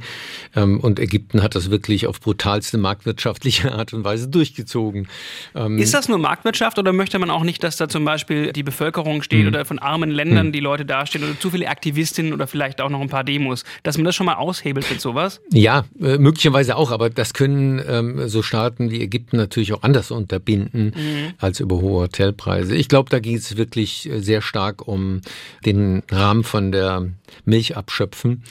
Ähm, 0.56 0.80
und 0.80 1.00
Ägypten 1.00 1.44
hat 1.44 1.56
das 1.56 1.70
wirklich 1.70 2.08
auf 2.08 2.20
brutalste 2.20 2.78
marktwirtschaftliche 2.78 3.72
Art 3.72 3.94
und 3.94 4.04
Weise 4.04 4.28
durchgezogen. 4.28 5.08
Ähm, 5.56 5.78
Ist 5.78 5.94
das 5.94 6.10
nur 6.10 6.18
Marktwirtschaft 6.18 6.80
oder 6.80 6.94
möchte 6.94 7.20
man 7.20 7.30
auch 7.30 7.44
nicht, 7.44 7.64
dass 7.64 7.78
da 7.78 7.88
zum 7.88 8.06
Beispiel 8.06 8.52
die 8.52 8.64
Bevölkerung 8.64 9.22
steht 9.22 9.42
hm. 9.42 9.48
oder 9.50 9.66
von 9.66 9.80
armen 9.80 10.10
Ländern 10.10 10.48
hm. 10.48 10.52
die 10.52 10.60
Leute 10.60 10.86
dastehen 10.86 11.24
oder 11.24 11.40
zu 11.40 11.52
viele 11.52 11.68
Aktivistinnen 11.68 12.34
oder 12.34 12.48
vielleicht 12.48 12.82
auch 12.82 12.90
noch 12.90 13.02
ein 13.02 13.10
paar 13.10 13.24
Demos, 13.24 13.64
dass 13.84 13.98
man 13.98 14.06
das 14.06 14.16
schon 14.16 14.26
mal 14.26 14.36
aushebelt 14.36 14.90
mit 14.90 15.00
sowas? 15.00 15.42
Ja, 15.52 15.86
äh, 16.02 16.18
möglicherweise 16.18 16.76
auch, 16.76 16.92
aber 16.92 17.10
das 17.12 17.34
können 17.34 17.82
ähm, 17.88 18.28
so 18.28 18.42
Staaten 18.42 18.90
wie 18.90 19.02
Ägypten 19.02 19.38
natürlich 19.38 19.74
auch 19.74 19.84
anders 19.84 20.10
unterbinden 20.10 20.94
mhm. 20.96 21.34
als 21.38 21.60
über 21.60 21.80
hohe 21.82 22.04
Hotelpreise. 22.04 22.76
Ich 22.76 22.90
glaube, 22.90 23.10
da 23.10 23.20
geht 23.20 23.40
es 23.40 23.58
wirklich 23.58 24.10
äh, 24.10 24.23
sehr 24.24 24.42
stark 24.42 24.88
um 24.88 25.22
den 25.66 26.04
Rahmen 26.10 26.44
von 26.44 26.72
der 26.72 27.10
Milch 27.46 27.78
abschöpfen. 27.78 28.44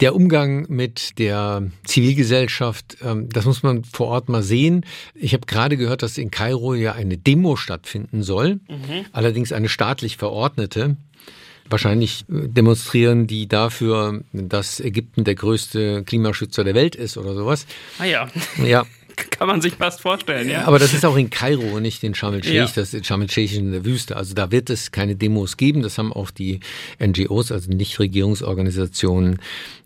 Der 0.00 0.14
Umgang 0.14 0.66
mit 0.68 1.18
der 1.18 1.70
Zivilgesellschaft, 1.84 2.98
ähm, 3.02 3.28
das 3.28 3.44
muss 3.44 3.62
man 3.62 3.84
vor 3.84 4.08
Ort 4.08 4.28
mal 4.28 4.42
sehen. 4.42 4.84
Ich 5.14 5.32
habe 5.34 5.46
gerade 5.46 5.76
gehört, 5.76 6.02
dass 6.02 6.18
in 6.18 6.30
Kairo 6.30 6.74
ja 6.74 6.92
eine 6.92 7.18
Demo 7.18 7.56
stattfinden 7.56 8.22
soll, 8.22 8.60
mhm. 8.68 9.06
allerdings 9.12 9.52
eine 9.52 9.68
staatlich 9.68 10.16
verordnete. 10.16 10.96
Wahrscheinlich 11.68 12.24
äh, 12.28 12.48
demonstrieren 12.48 13.26
die 13.26 13.48
dafür, 13.48 14.22
dass 14.32 14.80
Ägypten 14.80 15.24
der 15.24 15.34
größte 15.34 16.04
Klimaschützer 16.04 16.64
der 16.64 16.74
Welt 16.74 16.96
ist 16.96 17.16
oder 17.16 17.34
sowas. 17.34 17.66
Ah 17.98 18.04
ja. 18.04 18.28
Ja, 18.64 18.84
Kann 19.30 19.48
man 19.48 19.60
sich 19.60 19.74
fast 19.74 20.00
vorstellen, 20.00 20.48
ja. 20.48 20.64
Aber 20.64 20.78
das 20.78 20.94
ist 20.94 21.04
auch 21.04 21.16
in 21.16 21.30
Kairo 21.30 21.76
und 21.76 21.82
nicht 21.82 22.02
in 22.02 22.14
Sharm 22.14 22.34
el-Sheikh. 22.34 22.54
Ja. 22.54 22.70
Das 22.74 22.94
ist 22.94 23.06
Sharm 23.06 23.22
el-Sheikh 23.22 23.56
in 23.56 23.72
der 23.72 23.84
Wüste. 23.84 24.16
Also 24.16 24.34
da 24.34 24.50
wird 24.50 24.70
es 24.70 24.92
keine 24.92 25.16
Demos 25.16 25.56
geben. 25.56 25.82
Das 25.82 25.98
haben 25.98 26.12
auch 26.12 26.30
die 26.30 26.60
NGOs, 27.00 27.52
also 27.52 27.70
Nichtregierungsorganisationen, 27.70 29.40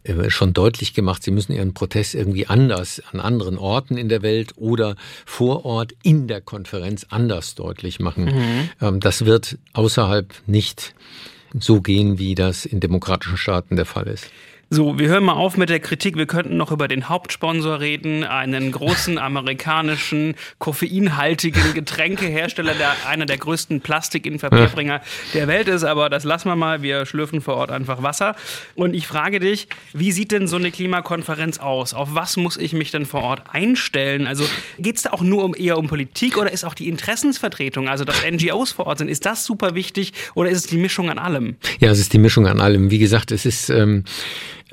äh, 0.05 0.31
schon 0.31 0.53
deutlich 0.53 0.95
gemacht. 0.95 1.23
Sie 1.23 1.31
müssen 1.31 1.53
ihren 1.53 1.75
Protest 1.75 2.15
irgendwie 2.15 2.47
anders 2.47 3.03
an 3.12 3.21
anderen 3.21 3.59
Orten 3.59 3.97
in 3.97 4.09
der 4.09 4.23
Welt 4.23 4.53
oder 4.57 4.97
vor 5.25 5.65
Ort 5.65 5.95
in 6.03 6.29
der 6.29 6.41
Konferenz 6.41 7.07
anders 7.09 7.55
deutlich 7.55 8.01
machen. 8.01 8.25
Mhm. 8.27 8.71
Ähm, 8.81 9.01
das 9.01 9.25
wird 9.25 9.59
außerhalb 9.73 10.33
nicht 10.47 10.95
so 11.59 11.81
gehen, 11.81 12.19
wie 12.19 12.35
das 12.35 12.67
in 12.67 12.81
demokratischen 12.81 13.37
Staaten 13.37 13.77
der 13.77 13.87
Fall 13.87 14.07
ist. 14.07 14.31
So, 14.68 14.98
wir 14.98 15.07
hören 15.07 15.22
mal 15.22 15.35
auf 15.35 15.57
mit 15.57 15.68
der 15.68 15.79
Kritik. 15.79 16.16
Wir 16.16 16.26
könnten 16.26 16.57
noch 16.57 16.72
über 16.72 16.88
den 16.88 17.09
Hauptsponsor 17.09 17.79
reden, 17.79 18.24
einen 18.24 18.72
großen 18.72 19.16
amerikanischen 19.26 20.35
koffeinhaltigen 20.59 21.72
Getränkehersteller, 21.72 22.74
der 22.74 22.92
einer 23.07 23.26
der 23.26 23.38
größten 23.38 23.81
Plastikinverkehrbringer 23.81 25.02
der 25.35 25.46
Welt 25.46 25.68
ist. 25.68 25.85
Aber 25.85 26.11
das 26.11 26.24
lassen 26.24 26.48
wir 26.48 26.57
mal. 26.57 26.83
Wir 26.83 27.07
schlürfen 27.07 27.42
vor 27.42 27.55
Ort 27.55 27.70
einfach 27.70 28.02
Wasser. 28.02 28.35
Und 28.74 28.94
ich 28.94 29.07
frage 29.07 29.38
dich, 29.38 29.68
wie 29.92 30.11
sieht 30.11 30.33
denn 30.33 30.48
so 30.48 30.57
eine 30.57 30.72
Klimakonferenz 30.72 31.59
aus? 31.59 31.94
Auf 31.94 32.16
was 32.16 32.37
muss 32.37 32.57
ich 32.57 32.72
mich 32.72 32.90
denn 32.90 33.07
vor 33.07 33.22
Ort 33.22 33.42
einstellen? 33.52 34.26
Also 34.26 34.44
geht 34.81 34.96
es 34.96 35.02
da 35.02 35.11
auch 35.11 35.22
nur 35.22 35.44
um 35.44 35.55
eher 35.55 35.79
um 35.79 35.87
Politik 35.87 36.38
oder 36.38 36.50
ist 36.50 36.64
auch 36.64 36.74
die 36.74 36.88
Interessensvertretung, 36.88 37.88
also 37.88 38.05
dass 38.05 38.24
NGOs 38.29 38.72
vor 38.72 38.88
Ort 38.88 38.98
sind, 38.98 39.09
ist 39.09 39.26
das 39.26 39.44
super 39.44 39.76
wichtig 39.76 40.12
oder 40.35 40.50
ist 40.50 40.59
es 40.59 40.66
die 40.66 40.76
Mischung 40.76 41.09
an 41.09 41.18
allem? 41.18 41.55
Ja, 41.79 41.92
es 41.92 42.00
ist 42.00 42.12
die 42.12 42.18
Mischung 42.18 42.48
an 42.48 42.61
allem. 42.61 42.90
Wie 42.90 42.98
gesagt, 42.98 43.31
es 43.31 43.46
ist 43.46 43.70
ähm, 43.70 44.02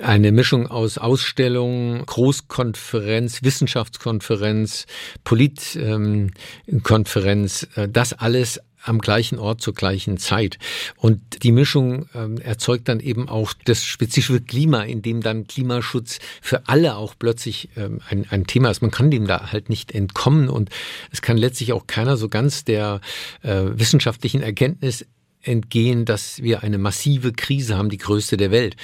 eine 0.01 0.31
Mischung 0.31 0.65
aus 0.67 0.97
Ausstellung, 0.97 2.03
Großkonferenz, 2.05 3.43
Wissenschaftskonferenz, 3.43 4.85
Politkonferenz, 5.23 7.67
äh, 7.75 7.87
das 7.87 8.13
alles 8.13 8.59
am 8.83 8.99
gleichen 8.99 9.39
Ort 9.39 9.61
zur 9.61 9.73
gleichen 9.73 10.17
Zeit. 10.17 10.59
Und 10.97 11.43
die 11.43 11.51
Mischung 11.51 12.07
ähm, 12.13 12.37
erzeugt 12.37 12.89
dann 12.89 12.99
eben 12.99 13.29
auch 13.29 13.53
das 13.65 13.85
spezifische 13.85 14.41
Klima, 14.41 14.83
in 14.83 15.01
dem 15.01 15.21
dann 15.21 15.47
Klimaschutz 15.47 16.19
für 16.41 16.67
alle 16.67 16.97
auch 16.97 17.15
plötzlich 17.17 17.69
ähm, 17.77 18.01
ein, 18.09 18.25
ein 18.29 18.45
Thema 18.45 18.69
ist. 18.69 18.81
Man 18.81 18.91
kann 18.91 19.09
dem 19.09 19.25
da 19.25 19.51
halt 19.51 19.69
nicht 19.69 19.93
entkommen 19.93 20.49
und 20.49 20.69
es 21.11 21.21
kann 21.21 21.37
letztlich 21.37 21.73
auch 21.73 21.87
keiner 21.87 22.17
so 22.17 22.29
ganz 22.29 22.65
der 22.65 22.99
äh, 23.41 23.63
wissenschaftlichen 23.73 24.41
Erkenntnis 24.41 25.05
entgehen, 25.43 26.05
dass 26.05 26.41
wir 26.41 26.63
eine 26.63 26.77
massive 26.77 27.33
Krise 27.33 27.77
haben, 27.77 27.89
die 27.89 27.97
größte 27.97 28.37
der 28.37 28.51
Welt. 28.51 28.75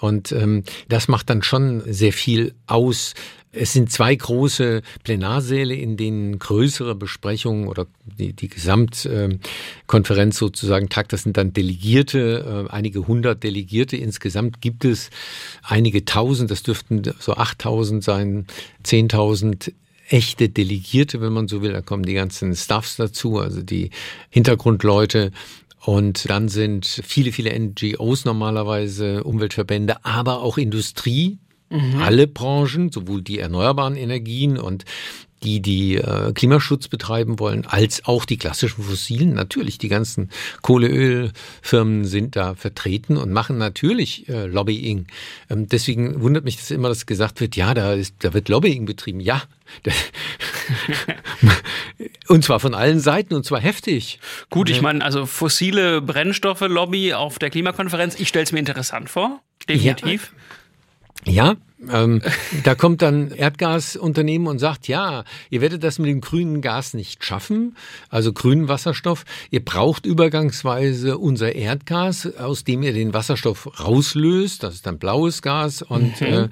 Und 0.00 0.32
ähm, 0.32 0.64
das 0.88 1.08
macht 1.08 1.30
dann 1.30 1.42
schon 1.42 1.82
sehr 1.86 2.12
viel 2.12 2.54
aus. 2.66 3.14
Es 3.52 3.72
sind 3.72 3.92
zwei 3.92 4.14
große 4.14 4.82
Plenarsäle, 5.04 5.74
in 5.74 5.96
denen 5.96 6.38
größere 6.38 6.94
Besprechungen 6.94 7.68
oder 7.68 7.86
die, 8.18 8.32
die 8.32 8.48
Gesamtkonferenz 8.48 10.36
sozusagen 10.36 10.88
tagt. 10.88 11.12
Das 11.12 11.22
sind 11.22 11.36
dann 11.36 11.52
Delegierte, 11.52 12.66
äh, 12.68 12.72
einige 12.72 13.06
hundert 13.06 13.44
Delegierte. 13.44 13.96
Insgesamt 13.96 14.60
gibt 14.60 14.84
es 14.84 15.10
einige 15.62 16.04
tausend, 16.04 16.50
das 16.50 16.64
dürften 16.64 17.02
so 17.20 17.34
achttausend 17.34 18.02
sein, 18.02 18.46
zehntausend 18.82 19.72
echte 20.08 20.48
Delegierte, 20.48 21.20
wenn 21.20 21.32
man 21.32 21.48
so 21.48 21.62
will. 21.62 21.72
Da 21.72 21.80
kommen 21.80 22.04
die 22.04 22.14
ganzen 22.14 22.54
Staffs 22.54 22.96
dazu, 22.96 23.38
also 23.38 23.62
die 23.62 23.90
Hintergrundleute 24.30 25.30
und 25.84 26.30
dann 26.30 26.48
sind 26.48 26.86
viele, 26.86 27.30
viele 27.30 27.58
NGOs 27.58 28.24
normalerweise, 28.24 29.22
Umweltverbände, 29.24 30.04
aber 30.04 30.40
auch 30.40 30.56
Industrie, 30.56 31.38
mhm. 31.68 32.00
alle 32.00 32.26
Branchen, 32.26 32.90
sowohl 32.90 33.22
die 33.22 33.38
erneuerbaren 33.38 33.96
Energien 33.96 34.58
und 34.58 34.84
die, 35.44 35.60
die 35.60 35.96
äh, 35.96 36.32
Klimaschutz 36.32 36.88
betreiben 36.88 37.38
wollen, 37.38 37.66
als 37.66 38.06
auch 38.06 38.24
die 38.24 38.38
klassischen 38.38 38.82
fossilen. 38.82 39.34
Natürlich, 39.34 39.78
die 39.78 39.88
ganzen 39.88 40.30
Kohleölfirmen 40.62 42.06
sind 42.06 42.34
da 42.34 42.54
vertreten 42.54 43.16
und 43.18 43.30
machen 43.30 43.58
natürlich 43.58 44.28
äh, 44.28 44.46
Lobbying. 44.46 45.06
Ähm, 45.50 45.68
deswegen 45.68 46.22
wundert 46.22 46.44
mich 46.44 46.56
das 46.56 46.70
immer, 46.70 46.88
dass 46.88 47.04
gesagt 47.04 47.40
wird, 47.40 47.56
ja, 47.56 47.74
da, 47.74 47.92
ist, 47.92 48.14
da 48.20 48.32
wird 48.32 48.48
Lobbying 48.48 48.86
betrieben. 48.86 49.20
Ja, 49.20 49.42
und 52.28 52.44
zwar 52.44 52.60
von 52.60 52.74
allen 52.74 53.00
Seiten 53.00 53.34
und 53.34 53.44
zwar 53.44 53.60
heftig. 53.60 54.18
Gut, 54.50 54.70
ich 54.70 54.82
meine, 54.82 55.04
also 55.04 55.26
fossile 55.26 56.00
Brennstoffe-Lobby 56.00 57.14
auf 57.14 57.38
der 57.38 57.50
Klimakonferenz, 57.50 58.18
ich 58.18 58.28
stelle 58.28 58.44
es 58.44 58.52
mir 58.52 58.60
interessant 58.60 59.10
vor. 59.10 59.40
Definitiv. 59.68 60.32
Ja, 61.24 61.32
ja 61.32 61.56
ähm, 61.90 62.22
da 62.62 62.74
kommt 62.74 63.02
dann 63.02 63.30
Erdgasunternehmen 63.30 64.46
und 64.46 64.58
sagt, 64.58 64.88
ja, 64.88 65.24
ihr 65.50 65.60
werdet 65.60 65.82
das 65.82 65.98
mit 65.98 66.08
dem 66.08 66.20
grünen 66.20 66.60
Gas 66.60 66.94
nicht 66.94 67.24
schaffen, 67.24 67.76
also 68.08 68.32
grünen 68.32 68.68
Wasserstoff. 68.68 69.24
Ihr 69.50 69.64
braucht 69.64 70.06
übergangsweise 70.06 71.18
unser 71.18 71.54
Erdgas, 71.54 72.36
aus 72.36 72.64
dem 72.64 72.82
ihr 72.82 72.92
den 72.92 73.12
Wasserstoff 73.12 73.80
rauslöst. 73.80 74.62
Das 74.62 74.74
ist 74.74 74.86
dann 74.86 74.98
blaues 74.98 75.42
Gas 75.42 75.82
und 75.82 76.20
mhm. 76.20 76.26
äh, 76.26 76.48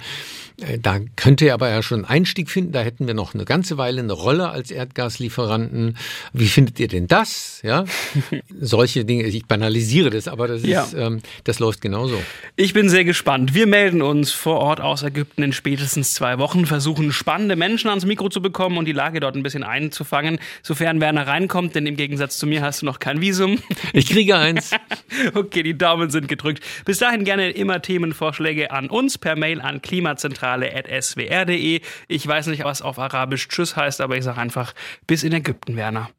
äh, 0.61 0.79
da 0.79 0.99
könnte 1.15 1.45
er 1.45 1.55
aber 1.55 1.69
ja 1.69 1.81
schon 1.81 1.99
einen 1.99 2.05
Einstieg 2.05 2.49
finden. 2.49 2.71
Da 2.71 2.81
hätten 2.81 3.07
wir 3.07 3.13
noch 3.13 3.33
eine 3.33 3.45
ganze 3.45 3.77
Weile 3.77 4.01
eine 4.01 4.13
Rolle 4.13 4.49
als 4.49 4.71
Erdgaslieferanten. 4.71 5.97
Wie 6.31 6.47
findet 6.47 6.79
ihr 6.79 6.87
denn 6.87 7.07
das? 7.07 7.61
Ja, 7.63 7.85
solche 8.59 9.05
Dinge. 9.05 9.23
Ich 9.23 9.45
banalisiere 9.45 10.09
das, 10.09 10.27
aber 10.27 10.47
das 10.47 10.63
ja. 10.63 10.83
ist, 10.83 10.93
ähm, 10.93 11.21
das 11.43 11.59
läuft 11.59 11.81
genauso. 11.81 12.21
Ich 12.55 12.73
bin 12.73 12.89
sehr 12.89 13.05
gespannt. 13.05 13.53
Wir 13.53 13.67
melden 13.67 14.01
uns 14.01 14.31
vor 14.31 14.59
Ort 14.59 14.81
aus 14.81 15.03
Ägypten 15.13 15.43
in 15.43 15.53
spätestens 15.53 16.13
zwei 16.13 16.37
Wochen, 16.39 16.65
versuchen 16.65 17.11
spannende 17.11 17.55
Menschen 17.55 17.89
ans 17.89 18.05
Mikro 18.05 18.29
zu 18.29 18.41
bekommen 18.41 18.77
und 18.77 18.85
die 18.85 18.93
Lage 18.93 19.19
dort 19.19 19.35
ein 19.35 19.43
bisschen 19.43 19.63
einzufangen, 19.63 20.39
sofern 20.61 21.01
Werner 21.01 21.27
reinkommt. 21.27 21.75
Denn 21.75 21.85
im 21.85 21.95
Gegensatz 21.95 22.37
zu 22.37 22.47
mir 22.47 22.61
hast 22.61 22.81
du 22.81 22.85
noch 22.85 22.99
kein 22.99 23.21
Visum. 23.21 23.59
Ich 23.93 24.07
kriege 24.07 24.37
eins. 24.37 24.71
okay, 25.35 25.61
die 25.61 25.77
Daumen 25.77 26.09
sind 26.09 26.27
gedrückt. 26.27 26.63
Bis 26.85 26.97
dahin 26.97 27.25
gerne 27.25 27.51
immer 27.51 27.81
Themenvorschläge 27.81 28.71
an 28.71 28.89
uns 28.89 29.17
per 29.17 29.35
Mail 29.35 29.61
an 29.61 29.81
klimazentral 29.81 30.61
zentrale.swr.de. 30.61 31.81
Ich 32.07 32.27
weiß 32.27 32.47
nicht, 32.47 32.63
was 32.63 32.81
auf 32.81 32.99
Arabisch 32.99 33.47
Tschüss 33.47 33.75
heißt, 33.75 34.01
aber 34.01 34.17
ich 34.17 34.23
sage 34.23 34.39
einfach 34.39 34.73
bis 35.07 35.23
in 35.23 35.33
Ägypten, 35.33 35.75
Werner. 35.75 36.09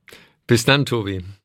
Bis 0.47 0.65
dann, 0.65 0.87
Tobi. 0.87 1.25